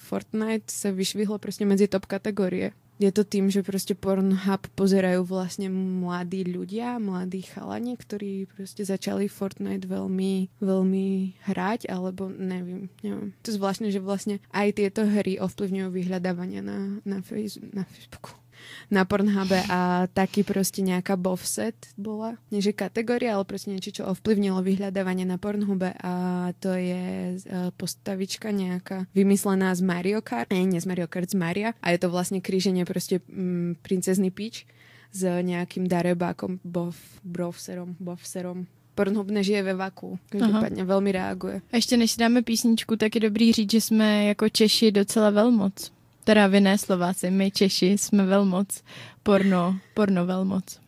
[0.00, 5.72] Fortnite sa vyšvihlo proste medzi top kategórie je to tým, že proste Pornhub pozerajú vlastne
[5.72, 11.08] mladí ľudia, mladí chalani, ktorí proste začali Fortnite veľmi, veľmi
[11.48, 13.32] hrať, alebo neviem, neviem.
[13.40, 17.24] To je zvláštne, že vlastne aj tieto hry ovplyvňujú vyhľadávanie na, na,
[17.72, 18.36] na Facebooku
[18.90, 22.36] na Pornhube a taky prostě nějaká bovset bola.
[22.50, 26.12] Nie že kategória, ale prostě niečo, čo ovplyvnilo vyhľadávanie na Pornhube a
[26.58, 31.34] to je e, postavička nejaká vymyslená z Mario Kart, ne, nie z Mario Kart, z
[31.34, 34.66] Maria a je to vlastne kríženie prostě mm, princezny Peach
[35.12, 36.94] s nejakým darebákom, bov,
[37.24, 40.18] brovserom, bovserom, Pornhub nežije ve vaku.
[40.28, 41.60] Každopádně velmi reaguje.
[41.72, 45.30] A ještě než si dáme písničku, tak je dobrý říct, že jsme jako Češi docela
[45.30, 45.92] velmoc
[46.30, 48.82] teda vy ne Slováci, my Češi jsme velmoc,
[49.22, 50.78] porno, porno velmoc.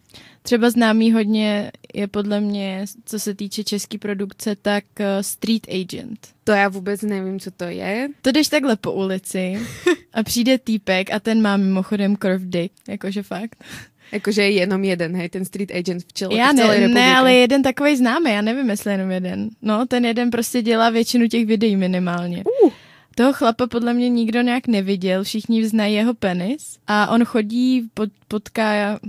[0.43, 6.29] Třeba známý hodně je podle mě, co se týče české produkce, tak uh, Street Agent.
[6.45, 8.09] To já vůbec nevím, co to je.
[8.23, 9.59] To jdeš takhle po ulici
[10.13, 13.65] a přijde týpek a ten má mimochodem curve dick, jakože fakt.
[14.13, 17.17] Jakože je jenom jeden, hej, ten street agent v, čel, já v celé ne, ne,
[17.17, 19.51] ale jeden takový známý, já nevím, jestli jenom jeden.
[19.63, 22.45] No, ten jeden prostě dělá většinu těch videí minimálně.
[22.65, 22.73] Uh.
[23.15, 28.09] Toho chlapa podle mě nikdo nějak neviděl, všichni znají jeho penis a on chodí, pod,
[28.29, 29.01] potká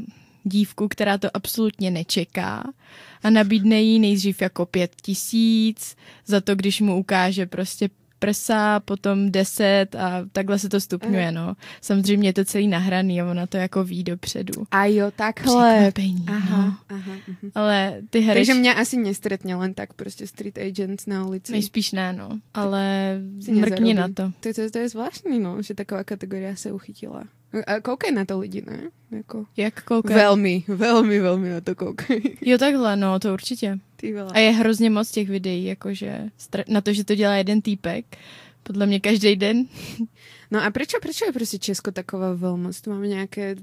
[0.44, 2.64] dívku, která to absolutně nečeká
[3.24, 7.90] a nabídne jí nejdřív jako pět tisíc za to, když mu ukáže prostě
[8.26, 11.56] prsa, potom deset a takhle se to stupňuje, no.
[11.82, 14.54] Samozřejmě je to celý nahraný a ona to jako ví dopředu.
[14.72, 15.74] A jo, takhle.
[15.74, 16.76] Překvapení, aha, no.
[16.90, 17.52] aha, uh-huh.
[17.56, 18.36] Ale ty hry...
[18.36, 21.52] Takže mě asi nestretně len tak prostě street agent na ulici.
[21.52, 22.40] Nejspíš ne, no.
[22.54, 23.16] Ale
[23.52, 24.32] mrkni na to.
[24.40, 24.70] To, to.
[24.72, 27.24] to je zvláštní, no, že taková kategoria se uchytila.
[27.68, 28.80] A koukej na to lidi, ne?
[29.12, 29.46] Jako...
[29.58, 30.16] Jak koukej?
[30.16, 32.38] Velmi, velmi, velmi na to koukej.
[32.42, 33.80] Jo, takhle, no, to určitě.
[34.34, 36.30] A je hrozně moc těch videí, jakože
[36.68, 38.18] na to, že to dělá jeden týpek,
[38.64, 39.66] podle mě každý den.
[40.52, 42.82] No a proč, proč je prostě Česko taková velmoc?
[42.82, 43.56] Tu máme nějaké,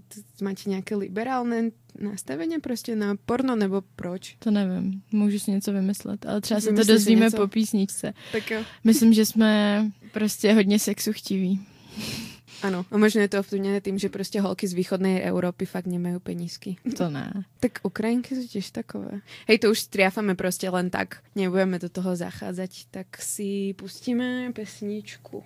[0.43, 4.37] máte nějaké liberálné nastavení prostě na porno, nebo proč?
[4.39, 8.15] To nevím, můžu si něco vymyslet, ale třeba se to dozvíme po písničce.
[8.33, 8.61] Tak jo.
[8.85, 11.61] Myslím, že jsme prostě hodně sexu chtiví.
[12.63, 16.19] Ano, a možno je to ovplyvněné tím, že prostě holky z východné Evropy fakt nemají
[16.19, 16.77] penízky.
[16.97, 17.45] To ne.
[17.61, 19.21] Tak Ukrajinky jsou těž takové.
[19.49, 21.23] Hej, to už striafame prostě len tak.
[21.35, 25.45] Nebudeme do toho zacházet, tak si pustíme pesničku.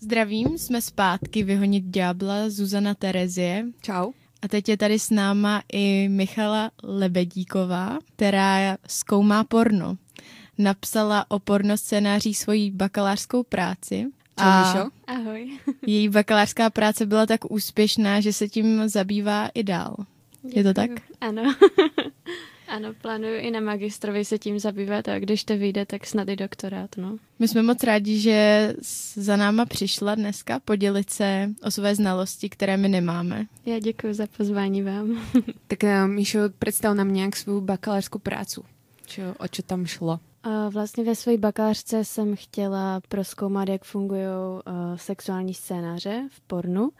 [0.00, 3.64] Zdravím, jsme zpátky Vyhonit ďábla Zuzana Terezie.
[3.80, 4.12] Čau.
[4.42, 9.96] A teď je tady s náma i Michala Lebedíková, která zkoumá porno.
[10.58, 14.74] Napsala o porno scénářích svoji bakalářskou práci a
[15.06, 15.58] Ahoj.
[15.86, 19.96] její bakalářská práce byla tak úspěšná, že se tím zabývá i dál.
[20.42, 20.58] Děkuju.
[20.58, 20.90] Je to tak?
[21.20, 21.54] Ano.
[22.68, 26.36] ano, plánuju i na magistrovi se tím zabývat a když to vyjde, tak snad i
[26.36, 27.16] doktorát, no.
[27.38, 28.74] My jsme moc rádi, že
[29.14, 33.46] za náma přišla dneska podělit se o své znalosti, které my nemáme.
[33.66, 35.22] Já děkuji za pozvání vám.
[35.66, 38.64] tak uh, Míšo, představ nám nějak svou bakalářskou prácu.
[39.06, 40.20] Čo, o čo tam šlo?
[40.70, 46.90] Vlastně ve své bakalářce jsem chtěla proskoumat, jak fungují uh, sexuální scénáře v pornu,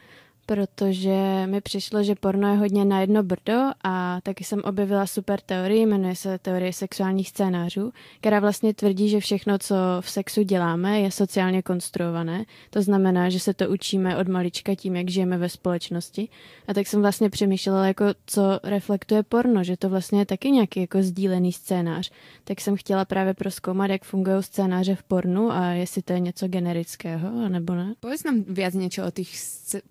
[0.53, 5.41] protože mi přišlo, že porno je hodně na jedno brdo a taky jsem objevila super
[5.41, 11.01] teorii, jmenuje se teorie sexuálních scénářů, která vlastně tvrdí, že všechno, co v sexu děláme,
[11.01, 12.45] je sociálně konstruované.
[12.71, 16.29] To znamená, že se to učíme od malička tím, jak žijeme ve společnosti.
[16.69, 20.81] A tak jsem vlastně přemýšlela, jako co reflektuje porno, že to vlastně je taky nějaký
[20.81, 22.11] jako sdílený scénář.
[22.45, 26.49] Tak jsem chtěla právě proskoumat, jak fungují scénáře v pornu a jestli to je něco
[26.49, 27.95] generického, nebo ne.
[28.01, 29.33] Povedz nám viac niečo o tých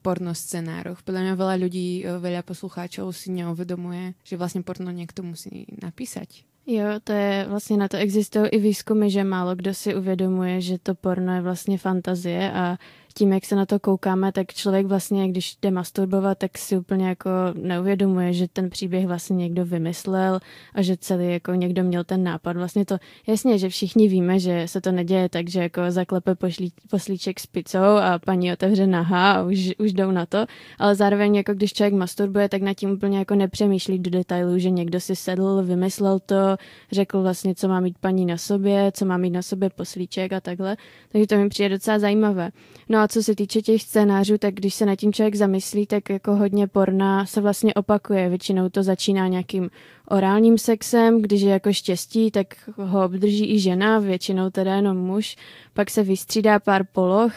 [0.02, 1.00] porno scenároch.
[1.08, 6.44] Podľa mňa veľa ľudí, eh, veľa poslucháčov si neuvedomuje, že vlastne porno niekto musí napísať.
[6.68, 10.78] Jo, to je vlastně na to existují i výzkumy, že málo kdo si uvědomuje, že
[10.78, 12.78] to porno je vlastně fantazie a
[13.13, 17.08] tím, jak se na to koukáme, tak člověk vlastně, když jde masturbovat, tak si úplně
[17.08, 20.39] jako neuvědomuje, že ten příběh vlastně někdo vymyslel
[20.74, 22.58] a že celý jako někdo měl ten nápad.
[22.58, 22.97] Vlastně to,
[23.28, 27.47] jasně, že všichni víme, že se to neděje tak, že jako zaklepe pošlí, poslíček s
[27.47, 30.45] picou a paní otevře naha a už, už jdou na to,
[30.80, 34.69] ale zároveň jako když člověk masturbuje, tak nad tím úplně jako nepřemýšlí do detailů, že
[34.69, 36.58] někdo si sedl, vymyslel to,
[36.91, 40.41] řekl vlastně, co má mít paní na sobě, co má mít na sobě poslíček a
[40.41, 40.78] takhle.
[41.12, 42.52] Takže to mi přijde docela zajímavé.
[42.89, 46.10] No a co se týče těch scénářů, tak když se na tím člověk zamyslí, tak
[46.10, 48.30] jako hodně porna se vlastně opakuje.
[48.30, 49.70] Většinou to začíná nějakým
[50.10, 55.36] orálním sexem, když je jako štěstí, tak ho obdrží i žena, většinou teda jenom muž.
[55.74, 57.34] Pak se vystřídá pár poloh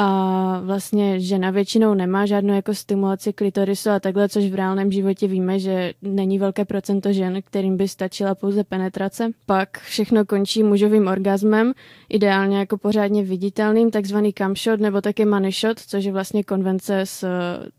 [0.00, 5.26] a vlastně žena většinou nemá žádnou jako stimulaci klitorisu a takhle, což v reálném životě
[5.26, 9.30] víme, že není velké procento žen, kterým by stačila pouze penetrace.
[9.46, 11.72] Pak všechno končí mužovým orgasmem,
[12.08, 17.06] ideálně jako pořádně viditelným, takzvaný cam shot nebo taky money shot, což je vlastně konvence
[17.06, 17.24] z,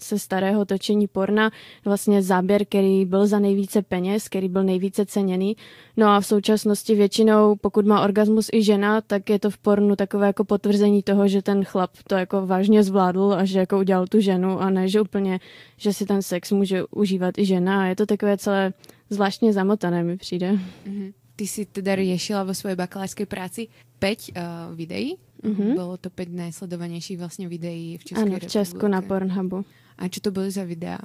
[0.02, 1.52] se starého točení porna,
[1.86, 5.56] vlastně záběr, který byl za nejvíce peněz, který byl nejvíce ceněný.
[5.98, 9.96] No a v současnosti většinou, pokud má orgasmus i žena, tak je to v pornu
[9.96, 14.08] takové jako potvrzení toho, že ten chlap to jako vážně zvládl a že jako udělal
[14.08, 15.40] tu ženu a ne, že úplně,
[15.78, 18.74] že si ten sex může užívat i žena a je to takové celé
[19.10, 20.52] zvláštně zamotané mi přijde.
[20.52, 21.14] Mm-hmm.
[21.36, 23.68] Ty si teda riešila vo svojej bakalářské práci
[24.00, 24.42] 5 uh, eh,
[24.76, 25.16] videí.
[25.44, 25.74] Mm-hmm.
[25.74, 29.66] Bylo to 5 najsledovanějších vlastně videí v České Ano, v Česku na Pornhubu.
[29.98, 31.00] A co to byly za videa?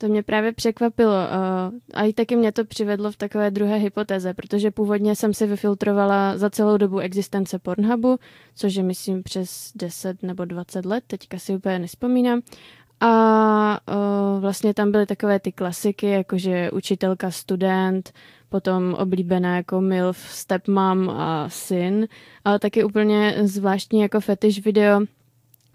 [0.00, 1.14] To mě právě překvapilo
[1.94, 6.38] a i taky mě to přivedlo v takové druhé hypotéze, protože původně jsem si vyfiltrovala
[6.38, 8.18] za celou dobu existence Pornhubu,
[8.54, 12.40] což je myslím přes 10 nebo 20 let, teďka si úplně nespomínám.
[13.00, 18.12] A o, vlastně tam byly takové ty klasiky, jakože učitelka, student,
[18.48, 22.08] potom oblíbená jako MILF, stepmom a syn,
[22.44, 25.00] ale taky úplně zvláštní jako fetish video,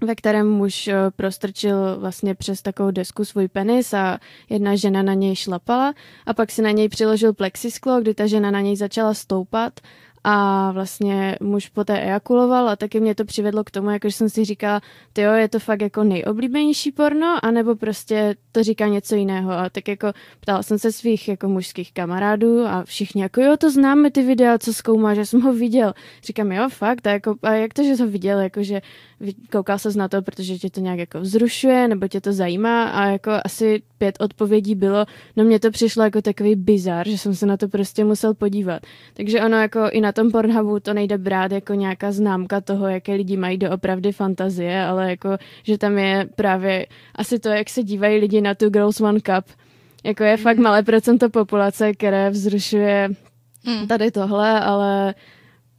[0.01, 5.13] ve kterém muž eh, prostrčil vlastně přes takovou desku svůj penis a jedna žena na
[5.13, 5.93] něj šlapala
[6.25, 9.79] a pak si na něj přiložil plexisklo, kdy ta žena na něj začala stoupat
[10.27, 14.45] a vlastně muž poté ejakuloval a taky mě to přivedlo k tomu, jakože jsem si
[14.45, 14.81] říkala,
[15.13, 19.69] ty jo, je to fakt jako nejoblíbenější porno, anebo prostě to říká něco jiného a
[19.69, 24.11] tak jako ptala jsem se svých jako mužských kamarádů a všichni jako jo, to známe
[24.11, 25.93] ty videa, co zkoumá, že jsem ho viděl.
[26.23, 28.81] Říkám, jo, fakt, a, jako, a jak to, že to viděl, jakože
[29.51, 33.05] koukal se na to, protože tě to nějak jako vzrušuje, nebo tě to zajímá a
[33.05, 37.45] jako asi pět odpovědí bylo, no mně to přišlo jako takový bizar, že jsem se
[37.45, 38.81] na to prostě musel podívat.
[39.13, 43.13] Takže ono jako i na tom Pornhubu to nejde brát jako nějaká známka toho, jaké
[43.13, 48.19] lidi mají doopravdy fantazie, ale jako, že tam je právě asi to, jak se dívají
[48.19, 49.45] lidi na tu Girls One Cup.
[50.03, 53.09] Jako je fakt malé procento populace, které vzrušuje
[53.65, 53.87] hmm.
[53.87, 55.15] tady tohle, ale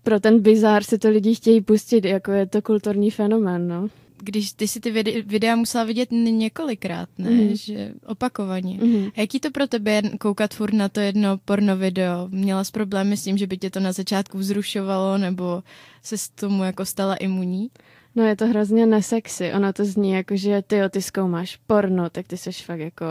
[0.07, 3.89] pro ten bizár si to lidi chtějí pustit, jako je to kulturní fenomén, no.
[4.23, 4.91] Když ty si ty
[5.27, 7.31] videa musela vidět několikrát, ne?
[7.31, 7.57] Mm.
[7.57, 8.79] Že opakovaně.
[8.83, 9.07] Mm.
[9.17, 12.29] A jaký to pro tebe koukat furt na to jedno porno video?
[12.29, 15.63] Měla jsi problémy s tím, že by tě to na začátku vzrušovalo, nebo
[16.03, 17.71] se s tomu jako stala imunní?
[18.17, 19.53] No je to hrozně nesexy.
[19.53, 23.05] Ono to zní jako, že ty jo, ty zkoumáš porno, tak ty jsi fakt jako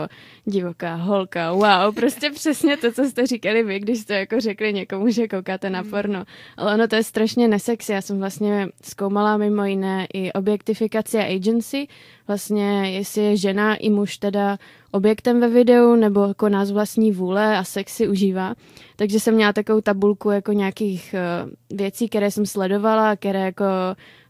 [0.44, 1.52] divoká holka.
[1.52, 5.70] Wow, prostě přesně to, co jste říkali vy, když jste jako řekli někomu, že koukáte
[5.70, 5.90] na mm.
[5.90, 6.24] porno.
[6.56, 7.92] Ale ono to je strašně nesexy.
[7.92, 11.88] Já jsem vlastně zkoumala mimo jiné i objektifikaci a agency.
[12.28, 14.58] Vlastně jestli je žena i muž teda
[14.90, 18.54] objektem ve videu nebo koná z vlastní vůle a sexy užívá.
[18.96, 23.64] Takže jsem měla takovou tabulku jako nějakých uh, věcí, které jsem sledovala, které jako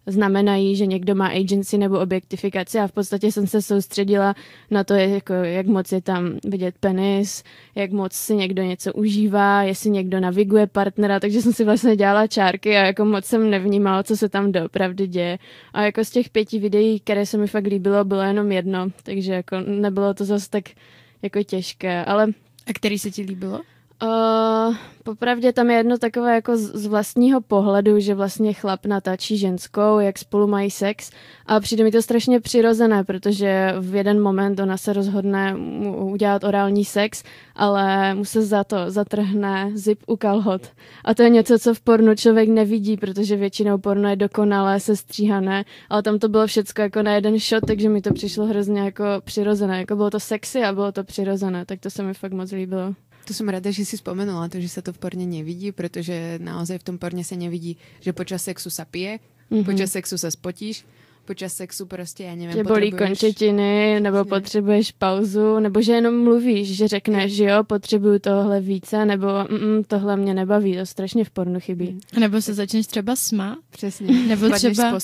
[0.07, 4.35] znamenají, že někdo má agency nebo objektifikaci a v podstatě jsem se soustředila
[4.71, 7.42] na to, jako, jak moc je tam vidět penis,
[7.75, 12.27] jak moc si někdo něco užívá, jestli někdo naviguje partnera, takže jsem si vlastně dělala
[12.27, 15.38] čárky a jako moc jsem nevnímala, co se tam doopravdy děje.
[15.73, 19.33] A jako z těch pěti videí, které se mi fakt líbilo, bylo jenom jedno, takže
[19.33, 20.64] jako nebylo to zase tak
[21.23, 22.27] jako těžké, ale...
[22.66, 23.61] A který se ti líbilo?
[24.02, 29.98] Uh, popravdě tam je jedno takové jako z vlastního pohledu, že vlastně chlap natáčí ženskou,
[29.98, 31.11] jak spolu mají sex
[31.46, 35.56] a přijde mi to strašně přirozené, protože v jeden moment ona se rozhodne
[35.96, 37.22] udělat orální sex,
[37.54, 40.62] ale mu se za to zatrhne zip u kalhot.
[41.04, 45.64] A to je něco, co v pornu člověk nevidí, protože většinou porno je dokonalé, sestříhané,
[45.88, 49.04] ale tam to bylo všecko jako na jeden shot, takže mi to přišlo hrozně jako
[49.24, 49.78] přirozené.
[49.78, 52.94] Jako bylo to sexy a bylo to přirozené, tak to se mi fakt moc líbilo.
[53.27, 56.79] To som rada, že si spomenula to, že sa to v porne nevidí, pretože naozaj
[56.79, 59.19] v tom porne sa nevidí, že počas sexu sa pije,
[59.51, 59.67] mm-hmm.
[59.67, 60.87] počas sexu sa spotíš,
[61.27, 64.31] počas sexu prostě, já nevím, Tě bolí končetiny, nebo Přesně.
[64.31, 69.85] potřebuješ pauzu, nebo že jenom mluvíš, že řekneš, že jo, potřebuju tohle více, nebo mm,
[69.85, 71.99] tohle mě nebaví, to strašně v pornu chybí.
[72.21, 73.59] Nebo se začneš třeba smát.
[73.71, 74.12] Přesně.
[74.12, 74.99] Nebo třeba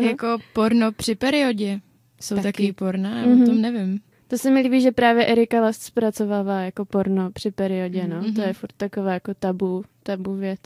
[0.00, 1.80] jako porno při periodě.
[2.20, 3.32] Jsou taky, taky porna, já mm-hmm.
[3.32, 3.46] o mhm.
[3.46, 4.00] tom nevím.
[4.28, 8.20] To se mi líbí, že právě Erika Last zpracovává jako porno při periodě, no.
[8.20, 8.34] Mm-hmm.
[8.34, 10.60] To je furt taková jako tabu, tabu věc.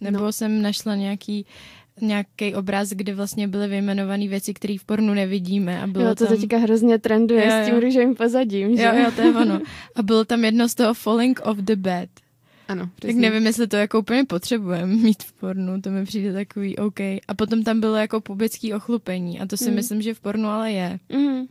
[0.00, 0.32] Nebo no.
[0.32, 1.46] jsem našla nějaký
[2.00, 5.82] nějaký obraz, kde vlastně byly vyjmenované věci, které v pornu nevidíme.
[5.82, 6.36] A bylo jo, to tam...
[6.36, 7.62] teďka hrozně trenduje jo, jo.
[7.62, 8.82] s tím růžovým pozadím, že?
[8.82, 9.60] Jo, jo, to je ono.
[9.94, 12.10] A bylo tam jedno z toho Falling off the bed.
[12.68, 13.14] Ano, přesně.
[13.14, 17.00] Tak nevím, jestli to jako úplně potřebujeme mít v pornu, to mi přijde takový OK.
[17.00, 19.76] A potom tam bylo jako pubický ochlupení a to si mm.
[19.76, 20.98] myslím, že v pornu ale je.
[21.12, 21.46] Mm.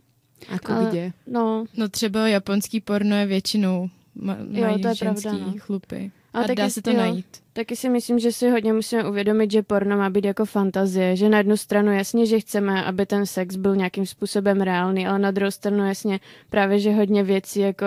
[0.48, 1.12] Ako ale, kde?
[1.26, 1.64] No.
[1.76, 3.88] no třeba japonský porno je většinou
[4.22, 5.54] ma- jo, to je ženský pravda, no.
[5.58, 6.10] chlupy.
[6.32, 7.26] A, a taky, dá se to jo, najít.
[7.52, 11.28] Taky si myslím, že si hodně musíme uvědomit, že porno má být jako fantazie, že
[11.28, 15.30] na jednu stranu jasně, že chceme, aby ten sex byl nějakým způsobem reálný, ale na
[15.30, 16.20] druhou stranu jasně
[16.50, 17.86] právě, že hodně věcí jako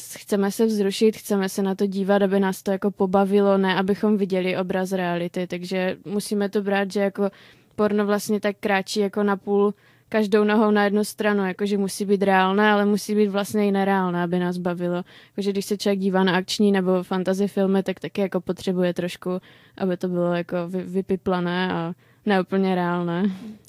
[0.00, 4.16] chceme se vzrušit, chceme se na to dívat, aby nás to jako pobavilo, ne abychom
[4.16, 7.30] viděli obraz reality, takže musíme to brát, že jako
[7.76, 9.74] porno vlastně tak kráčí jako na půl
[10.14, 14.22] každou nohou na jednu stranu, jakože musí být reálné, ale musí být vlastně i nereálné,
[14.22, 15.04] aby nás bavilo.
[15.30, 19.30] Jakože když se člověk dívá na akční nebo fantasy filmy, tak taky jako potřebuje trošku,
[19.78, 21.94] aby to bylo jako vy, vypiplané a
[22.26, 23.22] neúplně reálné.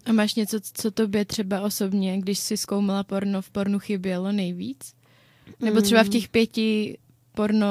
[0.06, 4.94] A máš něco, co tobě třeba osobně, když jsi zkoumala porno, v pornu chybělo nejvíc?
[5.60, 6.12] Nebo třeba v mm.
[6.12, 6.98] těch pěti
[7.36, 7.68] porno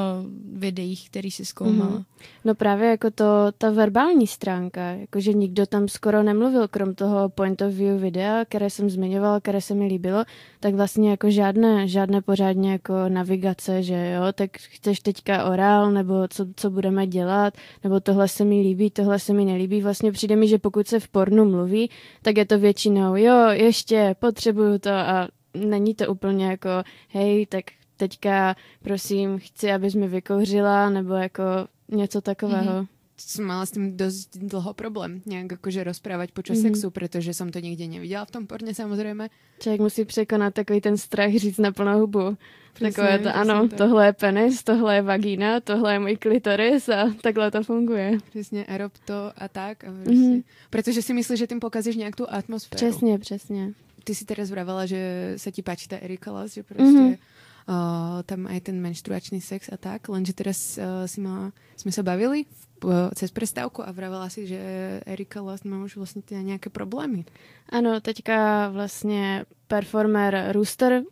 [0.53, 1.90] videích, který si zkoumala?
[1.90, 2.05] Mm-hmm.
[2.44, 3.24] No právě jako to,
[3.59, 8.70] ta verbální stránka, jakože nikdo tam skoro nemluvil, krom toho point of view videa, které
[8.70, 10.24] jsem zmiňovala, které se mi líbilo,
[10.61, 16.29] tak vlastně jako žádné, žádné pořádně jako navigace, že jo, tak chceš teďka orál, nebo
[16.29, 19.83] co, co budeme dělat, nebo tohle se mi líbí, tohle se mi nelíbí.
[19.83, 21.90] Vlastně přijde mi, že pokud se v pornu mluví,
[22.22, 26.68] tak je to většinou, jo, ještě, potřebuju to a není to úplně jako,
[27.09, 27.64] hej, tak
[27.97, 31.43] teďka prosím, chci, abys mi vykouřila, nebo jako
[31.89, 32.73] něco takového.
[32.73, 32.89] Mm-hmm.
[33.15, 36.75] Som mala s tým dosť dlho problém nejak akože rozprávať počas mm-hmm.
[36.75, 39.31] sexu, pretože som to nikde nevidela v tom porne samozrejme.
[39.63, 42.37] Člověk musí překonat takový ten strach říct na plnou hubu.
[42.75, 43.79] Přesně, Takové to, ano, tak.
[43.79, 48.19] tohle je penis, tohle je vagína, tohle je můj klitoris a takhle to funguje.
[48.31, 49.85] Přesně, a rob to a tak.
[49.85, 50.43] A mm-hmm.
[50.71, 52.77] Protože si myslíš, že tím pokazíš nějak tu atmosféru.
[52.77, 53.73] Přesně, přesně.
[54.05, 57.19] Ty si teraz vravela, že se ti páči ta Erika Las, že prostě mm-hmm
[57.68, 62.03] uh, tam aj ten menštruačný sex a tak, lenže teraz uh, si ma, sme sa
[62.03, 62.46] bavili
[62.85, 64.59] uh, cez prestávku a vravela si, že
[65.07, 67.24] Erika Last má už vlastně teda nějaké problémy.
[67.68, 71.03] Ano, teďka vlastně performer Rooster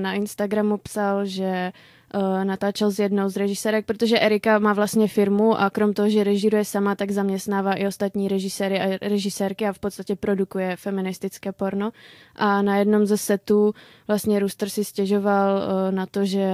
[0.00, 1.95] na Instagramu psal, že uh,
[2.44, 6.64] natáčel s jednou z režisérek, protože Erika má vlastně firmu a krom toho, že režíruje
[6.64, 11.90] sama, tak zaměstnává i ostatní režiséry a režisérky a v podstatě produkuje feministické porno.
[12.36, 13.74] A na jednom ze setů
[14.08, 16.46] vlastně Rooster si stěžoval uh, na to, že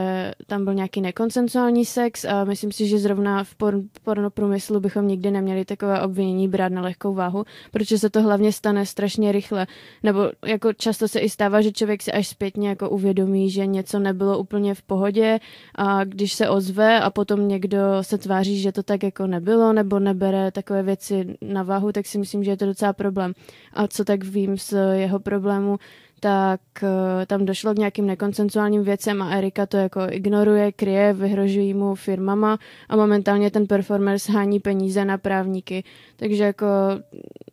[0.47, 5.31] tam byl nějaký nekonsensuální sex a myslím si, že zrovna v por- pornoprůmyslu bychom nikdy
[5.31, 9.67] neměli takové obvinění brát na lehkou váhu, protože se to hlavně stane strašně rychle.
[10.03, 13.99] Nebo jako často se i stává, že člověk si až zpětně jako uvědomí, že něco
[13.99, 15.41] nebylo úplně v pohodě
[15.75, 19.99] a když se ozve a potom někdo se tváří, že to tak jako nebylo nebo
[19.99, 23.33] nebere takové věci na váhu, tak si myslím, že je to docela problém.
[23.73, 25.79] A co tak vím z jeho problému,
[26.23, 26.89] tak uh,
[27.27, 32.59] tam došlo k nějakým nekoncensuálním věcem a Erika to jako ignoruje, kryje, vyhrožují mu firmama
[32.89, 35.85] a momentálně ten performer shání peníze na právníky.
[36.17, 36.67] Takže jako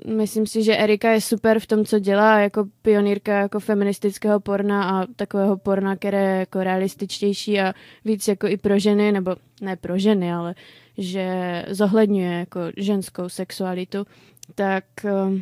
[0.07, 4.83] myslím si, že Erika je super v tom, co dělá, jako pionýrka jako feministického porna
[4.83, 7.73] a takového porna, které je jako realističtější a
[8.05, 10.55] víc jako i pro ženy, nebo ne pro ženy, ale
[10.97, 14.05] že zohledňuje jako ženskou sexualitu,
[14.55, 15.39] tak uh,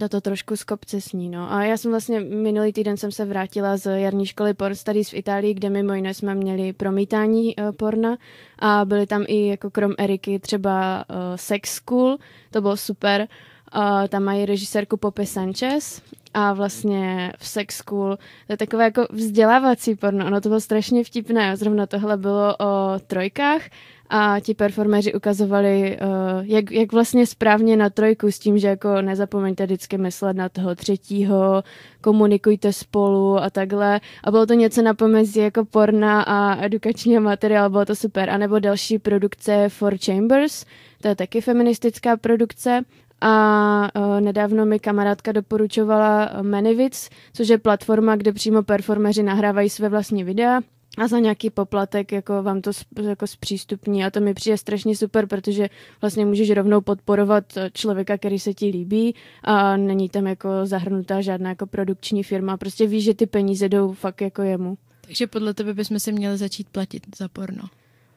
[0.00, 1.52] to to trošku z kopce sní, no.
[1.52, 5.14] A já jsem vlastně minulý týden jsem se vrátila z jarní školy Porn Studies v
[5.14, 8.16] Itálii, kde mimo jiné jsme měli promítání uh, porna
[8.58, 12.18] a byly tam i jako krom Eriky třeba uh, Sex School,
[12.50, 13.28] to bylo super.
[13.76, 16.02] Uh, tam mají režisérku Pope Sanchez
[16.38, 18.16] a vlastně v sex school.
[18.46, 20.26] To je takové jako vzdělávací porno.
[20.26, 21.56] Ono to bylo strašně vtipné.
[21.56, 23.62] Zrovna tohle bylo o trojkách
[24.10, 29.02] a ti performeři ukazovali, uh, jak, jak vlastně správně na trojku s tím, že jako
[29.02, 31.62] nezapomeňte vždycky myslet na toho třetího,
[32.00, 34.00] komunikujte spolu a takhle.
[34.24, 38.30] A bylo to něco na pomezí jako porna a edukačního materiál, bylo to super.
[38.30, 40.64] A nebo další produkce For Chambers,
[41.02, 42.82] to je taky feministická produkce.
[43.20, 49.88] A uh, nedávno mi kamarádka doporučovala Manyvids, což je platforma, kde přímo performeři nahrávají své
[49.88, 50.60] vlastní videa
[50.98, 52.70] a za nějaký poplatek jako vám to
[53.02, 55.68] jako zpřístupní a to mi přijde strašně super, protože
[56.00, 59.14] vlastně můžeš rovnou podporovat člověka, který se ti líbí
[59.44, 63.92] a není tam jako zahrnutá žádná jako produkční firma, prostě víš, že ty peníze jdou
[63.92, 64.78] fakt jako jemu.
[65.00, 67.62] Takže podle tebe bychom si měli začít platit za porno.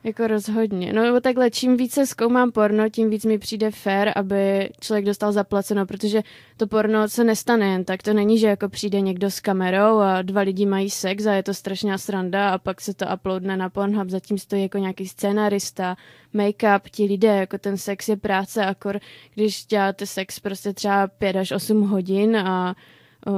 [0.03, 0.93] Jako rozhodně.
[0.93, 5.31] No nebo takhle, čím více zkoumám porno, tím víc mi přijde fair, aby člověk dostal
[5.31, 6.23] zaplaceno, protože
[6.57, 8.03] to porno se nestane jen tak.
[8.03, 11.43] To není, že jako přijde někdo s kamerou a dva lidi mají sex a je
[11.43, 15.97] to strašná sranda a pak se to uploadne na Pornhub, zatím stojí jako nějaký scénarista,
[16.33, 18.99] make-up, ti lidé, jako ten sex je práce, akor
[19.33, 22.75] když děláte sex prostě třeba 5 až 8 hodin a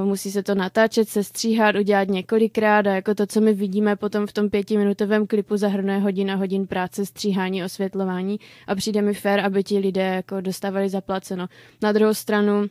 [0.04, 4.26] musí se to natáčet, se stříhat, udělat několikrát a jako to, co my vidíme potom
[4.26, 9.40] v tom pětiminutovém klipu zahrnuje hodin a hodin práce, stříhání, osvětlování a přijde mi fér,
[9.40, 11.48] aby ti lidé jako dostávali zaplaceno.
[11.82, 12.66] Na druhou stranu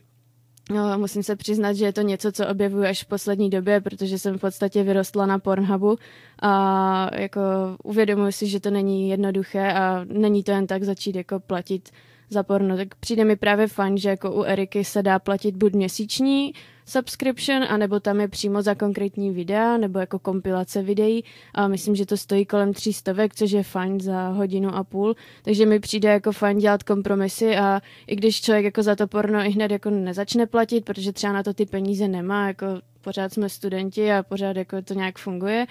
[0.70, 4.18] No, musím se přiznat, že je to něco, co objevuji až v poslední době, protože
[4.18, 5.96] jsem v podstatě vyrostla na Pornhubu
[6.42, 7.40] a jako
[7.84, 11.90] uvědomuji si, že to není jednoduché a není to jen tak začít jako platit
[12.30, 15.72] za porno, tak přijde mi právě fajn, že jako u Eriky se dá platit buď
[15.72, 16.52] měsíční
[16.86, 21.24] subscription, anebo tam je přímo za konkrétní videa, nebo jako kompilace videí
[21.54, 25.66] a myslím, že to stojí kolem 300, což je fajn za hodinu a půl, takže
[25.66, 29.48] mi přijde jako fajn dělat kompromisy a i když člověk jako za to porno i
[29.48, 32.66] hned jako nezačne platit, protože třeba na to ty peníze nemá, jako
[33.00, 35.66] pořád jsme studenti a pořád jako to nějak funguje,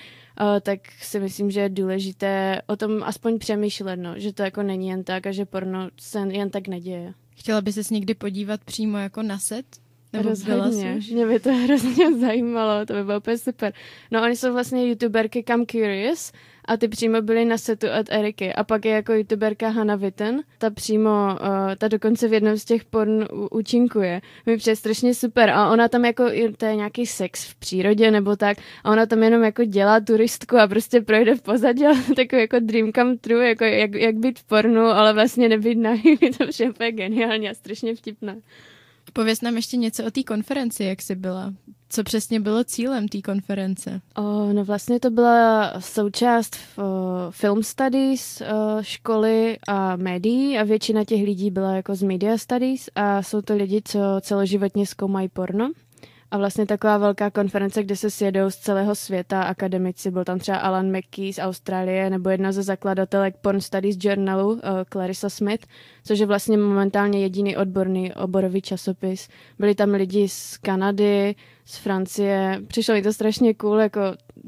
[0.62, 4.88] tak si myslím, že je důležité o tom aspoň přemýšlet, no, že to jako není
[4.88, 7.14] jen tak a že porno se jen tak neděje.
[7.36, 9.66] Chtěla by ses někdy podívat přímo jako na set?
[10.14, 13.74] Nebo Rozhodně, mě by to hrozně zajímalo, to by bylo úplně super.
[14.12, 16.32] No oni jsou vlastně youtuberky Come Curious
[16.66, 18.54] a ty přímo byly na setu od Eriky.
[18.54, 21.38] A pak je jako youtuberka Hannah Witten, ta přímo, uh,
[21.78, 24.22] ta dokonce v jednom z těch porn účinkuje.
[24.46, 25.50] Mi přijde strašně super.
[25.50, 26.26] A ona tam jako,
[26.58, 30.58] to je nějaký sex v přírodě nebo tak, a ona tam jenom jako dělá turistku
[30.58, 31.84] a prostě projde v pozadí,
[32.16, 36.18] takový jako dream come true, jako jak, jak být v pornu, ale vlastně nebyt nahý.
[36.78, 38.42] to je geniální a strašně vtipné.
[39.14, 41.54] Pověz nám ještě něco o té konferenci, jak jsi byla.
[41.90, 44.02] Co přesně bylo cílem té konference?
[44.18, 46.84] O, no vlastně to byla součást uh,
[47.30, 52.90] film studies uh, školy a médií a většina těch lidí byla jako z media studies
[52.96, 55.72] a jsou to lidi, co celoživotně zkoumají porno.
[56.32, 60.12] A vlastně taková velká konference, kde se sjedou z celého světa akademici.
[60.12, 64.60] Byl tam třeba Alan McKee z Austrálie nebo jedna ze zakladatelek Porn Studies Journalu, uh,
[64.90, 65.66] Clarissa Smith,
[66.04, 69.28] což je vlastně momentálně jediný odborný oborový časopis.
[69.60, 72.62] Byli tam lidi z Kanady, z Francie.
[72.68, 74.02] Přišlo mi to strašně cool, jako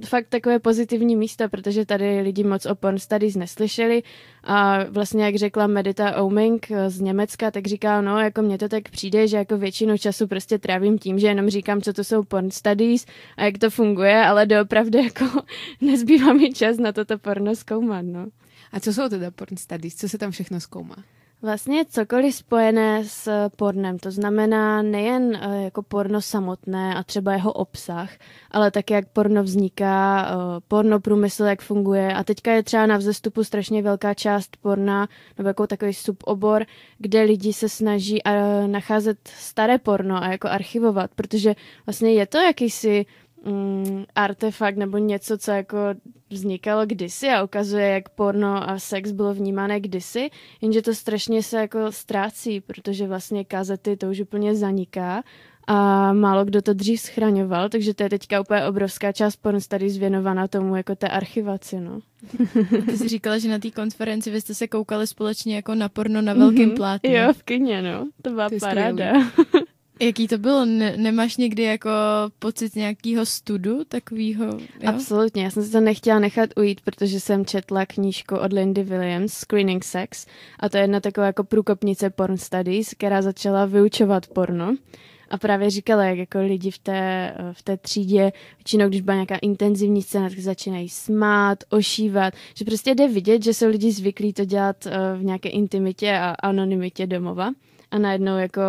[0.06, 4.04] fakt takové pozitivní místa, protože tady lidi moc o porn studies neslyšeli
[4.44, 8.90] a vlastně jak řekla Medita Oming z Německa, tak říká, no jako mně to tak
[8.90, 12.52] přijde, že jako většinu času prostě trávím tím, že jenom říkám, co to jsou porn
[12.52, 13.06] studies
[13.38, 15.26] a jak to funguje, ale doopravdy jako
[15.82, 18.28] nezbývá mi čas na toto porno zkoumat, no.
[18.72, 19.96] A co jsou teda porn studies?
[19.96, 20.96] Co se tam všechno zkoumá?
[21.44, 27.54] Vlastně cokoliv spojené s pornem, to znamená nejen eh, jako porno samotné a třeba jeho
[27.54, 28.10] obsah,
[28.52, 32.14] ale také jak porno vzniká, eh, porno průmysl, jak funguje.
[32.14, 36.66] A teďka je třeba na vzestupu strašně velká část porna, nebo jako takový subobor,
[36.98, 42.38] kde lidi se snaží eh, nacházet staré porno a jako archivovat, protože vlastně je to
[42.38, 43.06] jakýsi
[43.46, 45.78] mm, artefakt nebo něco, co jako
[46.34, 50.30] vznikalo kdysi a ukazuje, jak porno a sex bylo vnímané kdysi,
[50.62, 55.24] jenže to strašně se jako ztrácí, protože vlastně kazety to už úplně zaniká
[55.68, 59.90] a málo kdo to dřív schraňoval, takže to je teďka úplně obrovská část porn tady
[59.90, 62.00] zvěnovaná tomu jako té archivaci, no.
[62.86, 66.22] Ty jsi říkala, že na té konferenci vy jste se koukali společně jako na porno
[66.22, 66.76] na velkém mm-hmm.
[66.76, 67.18] plátně.
[67.18, 68.08] Jo, v kyně, no.
[68.22, 69.14] To byla to paráda.
[70.06, 70.66] Jaký to bylo?
[70.66, 71.90] Ne, nemáš někdy jako
[72.40, 74.58] pocit nějakého studu takového?
[74.86, 79.34] Absolutně, já jsem se to nechtěla nechat ujít, protože jsem četla knížku od Lindy Williams,
[79.34, 80.26] Screening Sex,
[80.60, 84.76] a to je jedna taková jako průkopnice porn studies, která začala vyučovat porno.
[85.30, 89.38] A právě říkala, jak jako lidi v té, v té třídě, většinou, když byla nějaká
[89.38, 94.46] intenzivní scéna, tak začínají smát, ošívat, že prostě jde vidět, že jsou lidi zvyklí to
[94.46, 97.52] dělat eh, v nějaké intimitě a anonymitě domova.
[97.92, 98.62] A najednou jako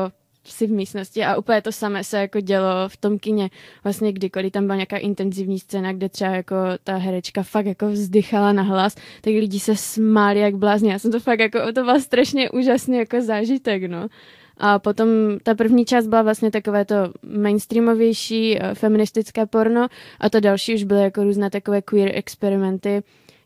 [0.44, 3.50] si v místnosti a úplně to samé se jako dělo v tom kině.
[3.84, 8.52] Vlastně kdykoliv tam byla nějaká intenzivní scéna, kde třeba jako ta herečka fakt jako vzdychala
[8.52, 10.90] na hlas, tak lidi se smáli jak blázni.
[10.90, 14.08] Já jsem to fakt jako, to byl strašně úžasný jako zážitek, no.
[14.56, 15.08] A potom
[15.42, 19.88] ta první část byla vlastně takové to mainstreamovější eh, feministické porno
[20.20, 23.02] a to další už byly jako různé takové queer experimenty,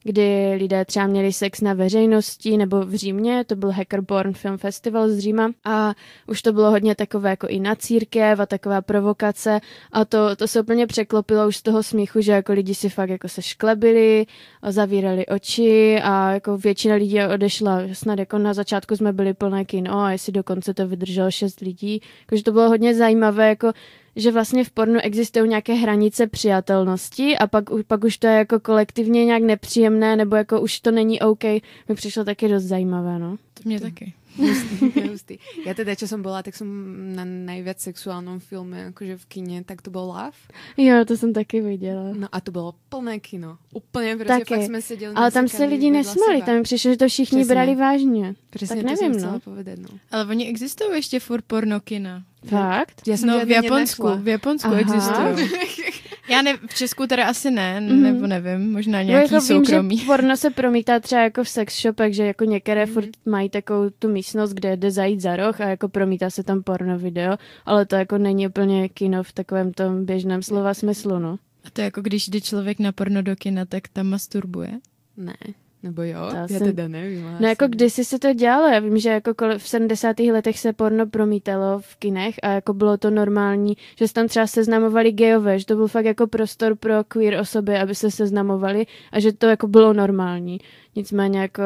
[0.09, 5.09] kdy lidé třeba měli sex na veřejnosti nebo v Římě, to byl Hackerborn Film Festival
[5.09, 5.95] z Říma a
[6.27, 9.61] už to bylo hodně takové jako i na církev a taková provokace
[9.93, 13.11] a to, to se úplně překlopilo už z toho smíchu, že jako lidi si fakt
[13.11, 14.27] jako se šklebili,
[14.69, 20.01] zavírali oči a jako většina lidí odešla, snad jako na začátku jsme byli plné kino
[20.01, 23.73] a jestli dokonce to vydrželo šest lidí, takže to bylo hodně zajímavé, jako
[24.17, 28.61] že vlastně v pornu existují nějaké hranice přijatelnosti a pak, pak už to je jako
[28.61, 31.45] kolektivně nějak nepříjemné nebo jako už to není OK.
[31.89, 33.37] Mi přišlo taky dost zajímavé, no.
[33.55, 34.13] To mě taky.
[34.39, 36.69] Hustý, Ja teda, čo som bola, tak som
[37.13, 40.39] na najviac sexuálnom filme, akože v kine, tak to bol Love.
[40.77, 42.15] Jo, to jsem taky viděla.
[42.15, 43.59] No a to bylo plné kino.
[43.75, 44.55] Úplně, prostě taky.
[44.55, 47.55] fakt jsme seděli Ale tam se lidi nesměli, tam přišlo, že to všichni Přesně.
[47.55, 48.35] brali vážně.
[48.51, 49.41] Přesně, tak nevím, no.
[49.41, 49.89] Povedat, no.
[50.11, 52.25] Ale oni existují ještě furt porno kina.
[52.47, 53.03] Fakt?
[53.07, 55.51] Já jsem no, v Japonsku, v Japonsku existují.
[56.29, 58.01] Já ne, v Česku teda asi ne, mm-hmm.
[58.01, 59.89] nebo nevím, možná nějaký jako soukromý.
[59.89, 62.93] Vím, že porno se promítá třeba jako v sex shopech, že jako některé mm-hmm.
[62.93, 66.63] furt mají takovou tu místnost, kde jde zajít za roh a jako promítá se tam
[66.63, 71.39] porno video, ale to jako není úplně kino v takovém tom běžném slova smyslu, no.
[71.65, 74.71] A to jako když jde člověk na porno do kina, tak tam masturbuje?
[75.17, 75.37] Ne.
[75.83, 76.27] Nebo jo?
[76.31, 76.59] To já jsem...
[76.59, 77.37] teda nevím.
[77.41, 80.21] No jako kdysi se to dělalo, já vím, že jako v 70.
[80.21, 84.47] letech se porno promítalo v kinech a jako bylo to normální, že se tam třeba
[84.47, 89.21] seznamovali gejové, že to byl fakt jako prostor pro queer osoby, aby se seznamovali a
[89.21, 90.59] že to jako bylo normální.
[90.97, 91.63] Nicméně jako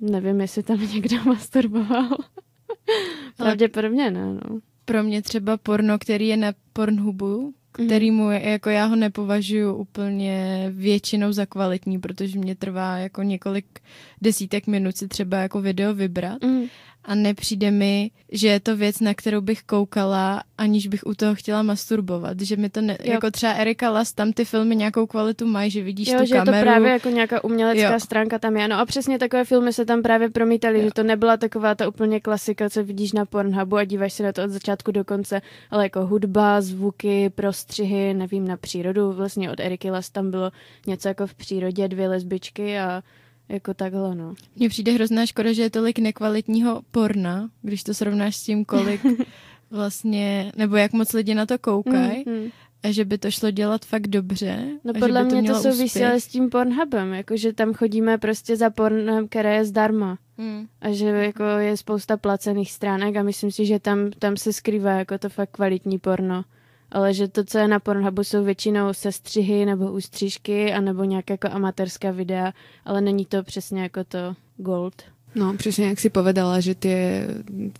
[0.00, 2.08] nevím, jestli tam někdo masturboval.
[3.36, 4.60] Pravděpodobně ne, no.
[4.84, 7.54] Pro mě třeba porno, který je na Pornhubu.
[7.72, 13.66] Kterýmu jako já ho nepovažuji úplně většinou za kvalitní, protože mě trvá jako několik
[14.22, 16.42] desítek minut si třeba jako video vybrat.
[16.44, 16.64] Mm
[17.04, 21.34] a nepřijde mi, že je to věc, na kterou bych koukala, aniž bych u toho
[21.34, 22.40] chtěla masturbovat.
[22.40, 25.82] Že mi to ne, jako třeba Erika Las, tam ty filmy nějakou kvalitu mají, že
[25.82, 26.56] vidíš jo, tu že kameru.
[26.56, 28.00] to právě jako nějaká umělecká jo.
[28.00, 28.68] stránka tam je.
[28.68, 30.84] No a přesně takové filmy se tam právě promítaly, jo.
[30.84, 34.32] že to nebyla taková ta úplně klasika, co vidíš na Pornhubu a díváš se na
[34.32, 39.12] to od začátku do konce, ale jako hudba, zvuky, prostřihy, nevím, na přírodu.
[39.12, 40.52] Vlastně od Eriky Las tam bylo
[40.86, 43.02] něco jako v přírodě, dvě lesbičky a
[43.48, 44.34] jako takhle, no.
[44.56, 49.00] Mně přijde hrozná škoda, že je tolik nekvalitního porna, když to srovnáš s tím, kolik
[49.70, 52.24] vlastně, nebo jak moc lidi na to koukají.
[52.26, 52.50] Mm, mm.
[52.82, 54.66] A že by to šlo dělat fakt dobře.
[54.84, 59.28] No podle to mě to souvisí s tím Pornhubem, jakože tam chodíme prostě za pornem,
[59.28, 60.18] které je zdarma.
[60.38, 60.66] Mm.
[60.80, 64.90] A že jako je spousta placených stránek a myslím si, že tam, tam se skrývá
[64.90, 66.44] jako to fakt kvalitní porno
[66.92, 71.48] ale že to, co je na Pornhubu, jsou většinou sestřihy nebo ústřížky, anebo nějaké jako
[71.48, 72.52] amatérská videa,
[72.84, 75.02] ale není to přesně jako to gold.
[75.34, 77.20] No, přesně jak si povedala, že ty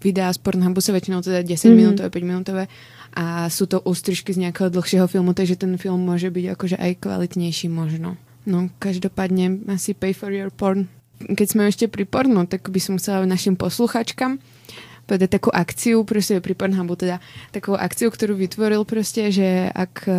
[0.05, 1.77] videa z Pornhubu jsou většinou teda 10 mm.
[1.77, 2.67] minutové, 5 minutové
[3.13, 6.95] a jsou to ústřížky z nějakého dlhšího filmu, takže ten film může být jakože aj
[6.95, 8.17] kvalitnější možno.
[8.47, 10.89] No, každopádně asi pay for your porn.
[11.37, 14.39] Keď jsme ještě pri pornu, tak by som chcela našim posluchačkám
[15.07, 17.19] povedať takú akciu, proste pri Pornhubu teda,
[17.51, 20.15] takú akciu, ktorú vytvoril proste, že ak uh,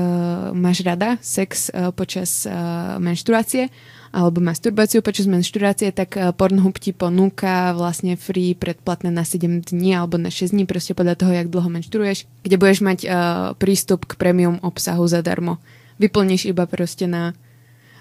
[0.52, 3.72] máš rada sex uh, počas uh, menštruácie,
[4.14, 10.22] alebo masturbáciu počas menštruácie, tak Pornhub ti ponúka vlastne free predplatné na 7 dní alebo
[10.22, 13.10] na 6 dní, proste podľa toho, jak dlho menštruuješ, kde budeš mať uh,
[13.58, 15.58] prístup k premium obsahu zadarmo.
[15.98, 17.34] Vyplníš iba proste na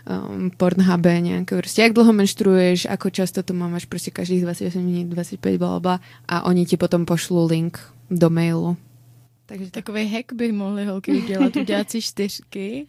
[0.06, 5.08] um, Pornhube nějaké prostě, jak dlouho menstruuješ, ako často to máš prostě každých 28 minut,
[5.08, 7.78] 25, bla, bla, a oni ti potom pošlou link
[8.10, 8.76] do mailu.
[9.46, 12.86] Takže takový hack by mohli holky udělat, udělat si čtyřky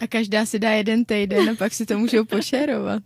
[0.00, 3.02] a každá si dá jeden týden a pak si to můžou pošerovat.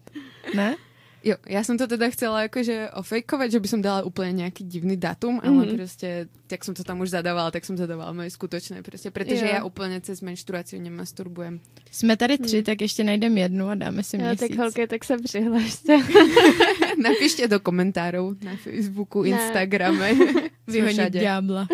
[0.55, 0.77] Ne?
[1.25, 4.97] Jo, já jsem to teda chcela jakože ofejkovat, že by som dala úplně nějaký divný
[4.97, 5.77] datum, ale mm-hmm.
[5.77, 9.51] prostě, jak jsem to tam už zadávala, tak jsem zadávala moje skutečné, prostě, protože jo.
[9.55, 11.61] já úplně cez menstruaci nemasturbujem.
[11.91, 12.64] Jsme tady tři, hmm.
[12.64, 14.43] tak ještě najdeme jednu a dáme si měsíc.
[14.43, 15.99] Jo, tak holky, tak se přihlašte.
[17.03, 19.29] Napište do komentárů na Facebooku, ne.
[19.29, 20.12] Instagrame.
[20.66, 21.68] Vyhonit ďábla.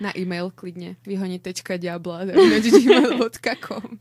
[0.00, 0.96] Na e-mail klidně.
[1.06, 3.98] Vyhonit.ďábla gmail.com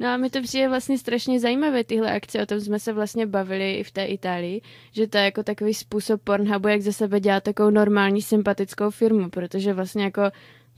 [0.00, 3.26] No a mi to přijde vlastně strašně zajímavé tyhle akce, o tom jsme se vlastně
[3.26, 4.60] bavili i v té Itálii,
[4.92, 9.30] že to je jako takový způsob Pornhubu, jak ze sebe dělat takovou normální sympatickou firmu,
[9.30, 10.22] protože vlastně jako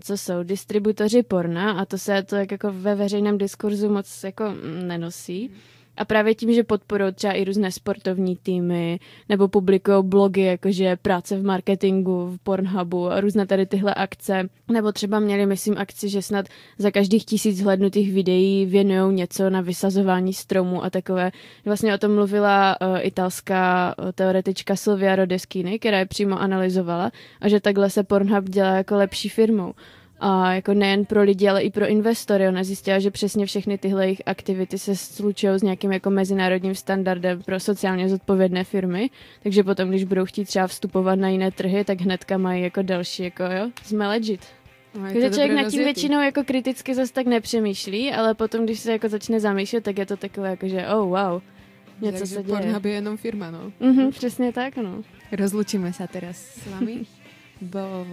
[0.01, 4.45] co jsou distributoři porna a to se to jako ve veřejném diskurzu moc jako
[4.87, 5.51] nenosí,
[5.97, 11.36] A právě tím, že podporují třeba i různé sportovní týmy, nebo publikují blogy, jakože práce
[11.36, 14.49] v marketingu, v Pornhubu a různé tady tyhle akce.
[14.72, 16.47] Nebo třeba měli, myslím, akci, že snad
[16.78, 21.30] za každých tisíc hlednutých videí věnují něco na vysazování stromů a takové.
[21.64, 27.49] Vlastně o tom mluvila uh, italská uh, teoretička Silvia Rodeschini, která je přímo analyzovala a
[27.49, 29.72] že takhle se Pornhub dělá jako lepší firmou.
[30.25, 32.49] A jako nejen pro lidi, ale i pro investory.
[32.49, 37.43] Ona zjistila, že přesně všechny tyhle jejich aktivity se slučují s nějakým jako mezinárodním standardem
[37.43, 39.11] pro sociálně zodpovědné firmy.
[39.43, 43.23] Takže potom, když budou chtít třeba vstupovat na jiné trhy, tak hnedka mají jako další,
[43.23, 44.41] jako jo, jsme legit.
[44.95, 48.93] No, Takže člověk nad tím většinou jako kriticky zase tak nepřemýšlí, ale potom, když se
[48.93, 51.43] jako začne zamýšlet, tak je to takové jako, že oh wow,
[52.01, 52.59] něco Takže se děje.
[52.59, 53.73] Pornhub je jenom firma, no.
[53.81, 55.03] Mhm, přesně tak, no.
[55.33, 57.01] Rozlučíme se teraz s vámi.
[57.63, 58.07] Bylo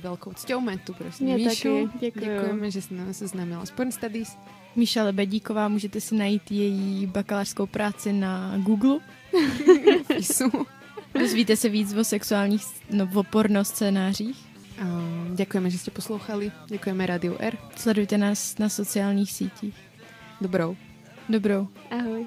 [0.00, 1.86] velkou cťou mít tu prostě Mě Míšu.
[1.86, 2.24] Taky, děkuju.
[2.24, 4.36] Děkujeme, že jsi nás seznámila s Porn Studies.
[4.76, 8.98] Míša Lebedíková, můžete si najít její bakalářskou práci na Google.
[11.18, 14.36] Dozvíte se víc o sexuálních, no, o porno scénářích.
[15.34, 16.52] děkujeme, že jste poslouchali.
[16.66, 17.58] Děkujeme Radio R.
[17.76, 19.74] Sledujte nás na sociálních sítích.
[20.40, 20.76] Dobrou.
[21.28, 21.68] Dobrou.
[21.90, 22.26] Ahoj.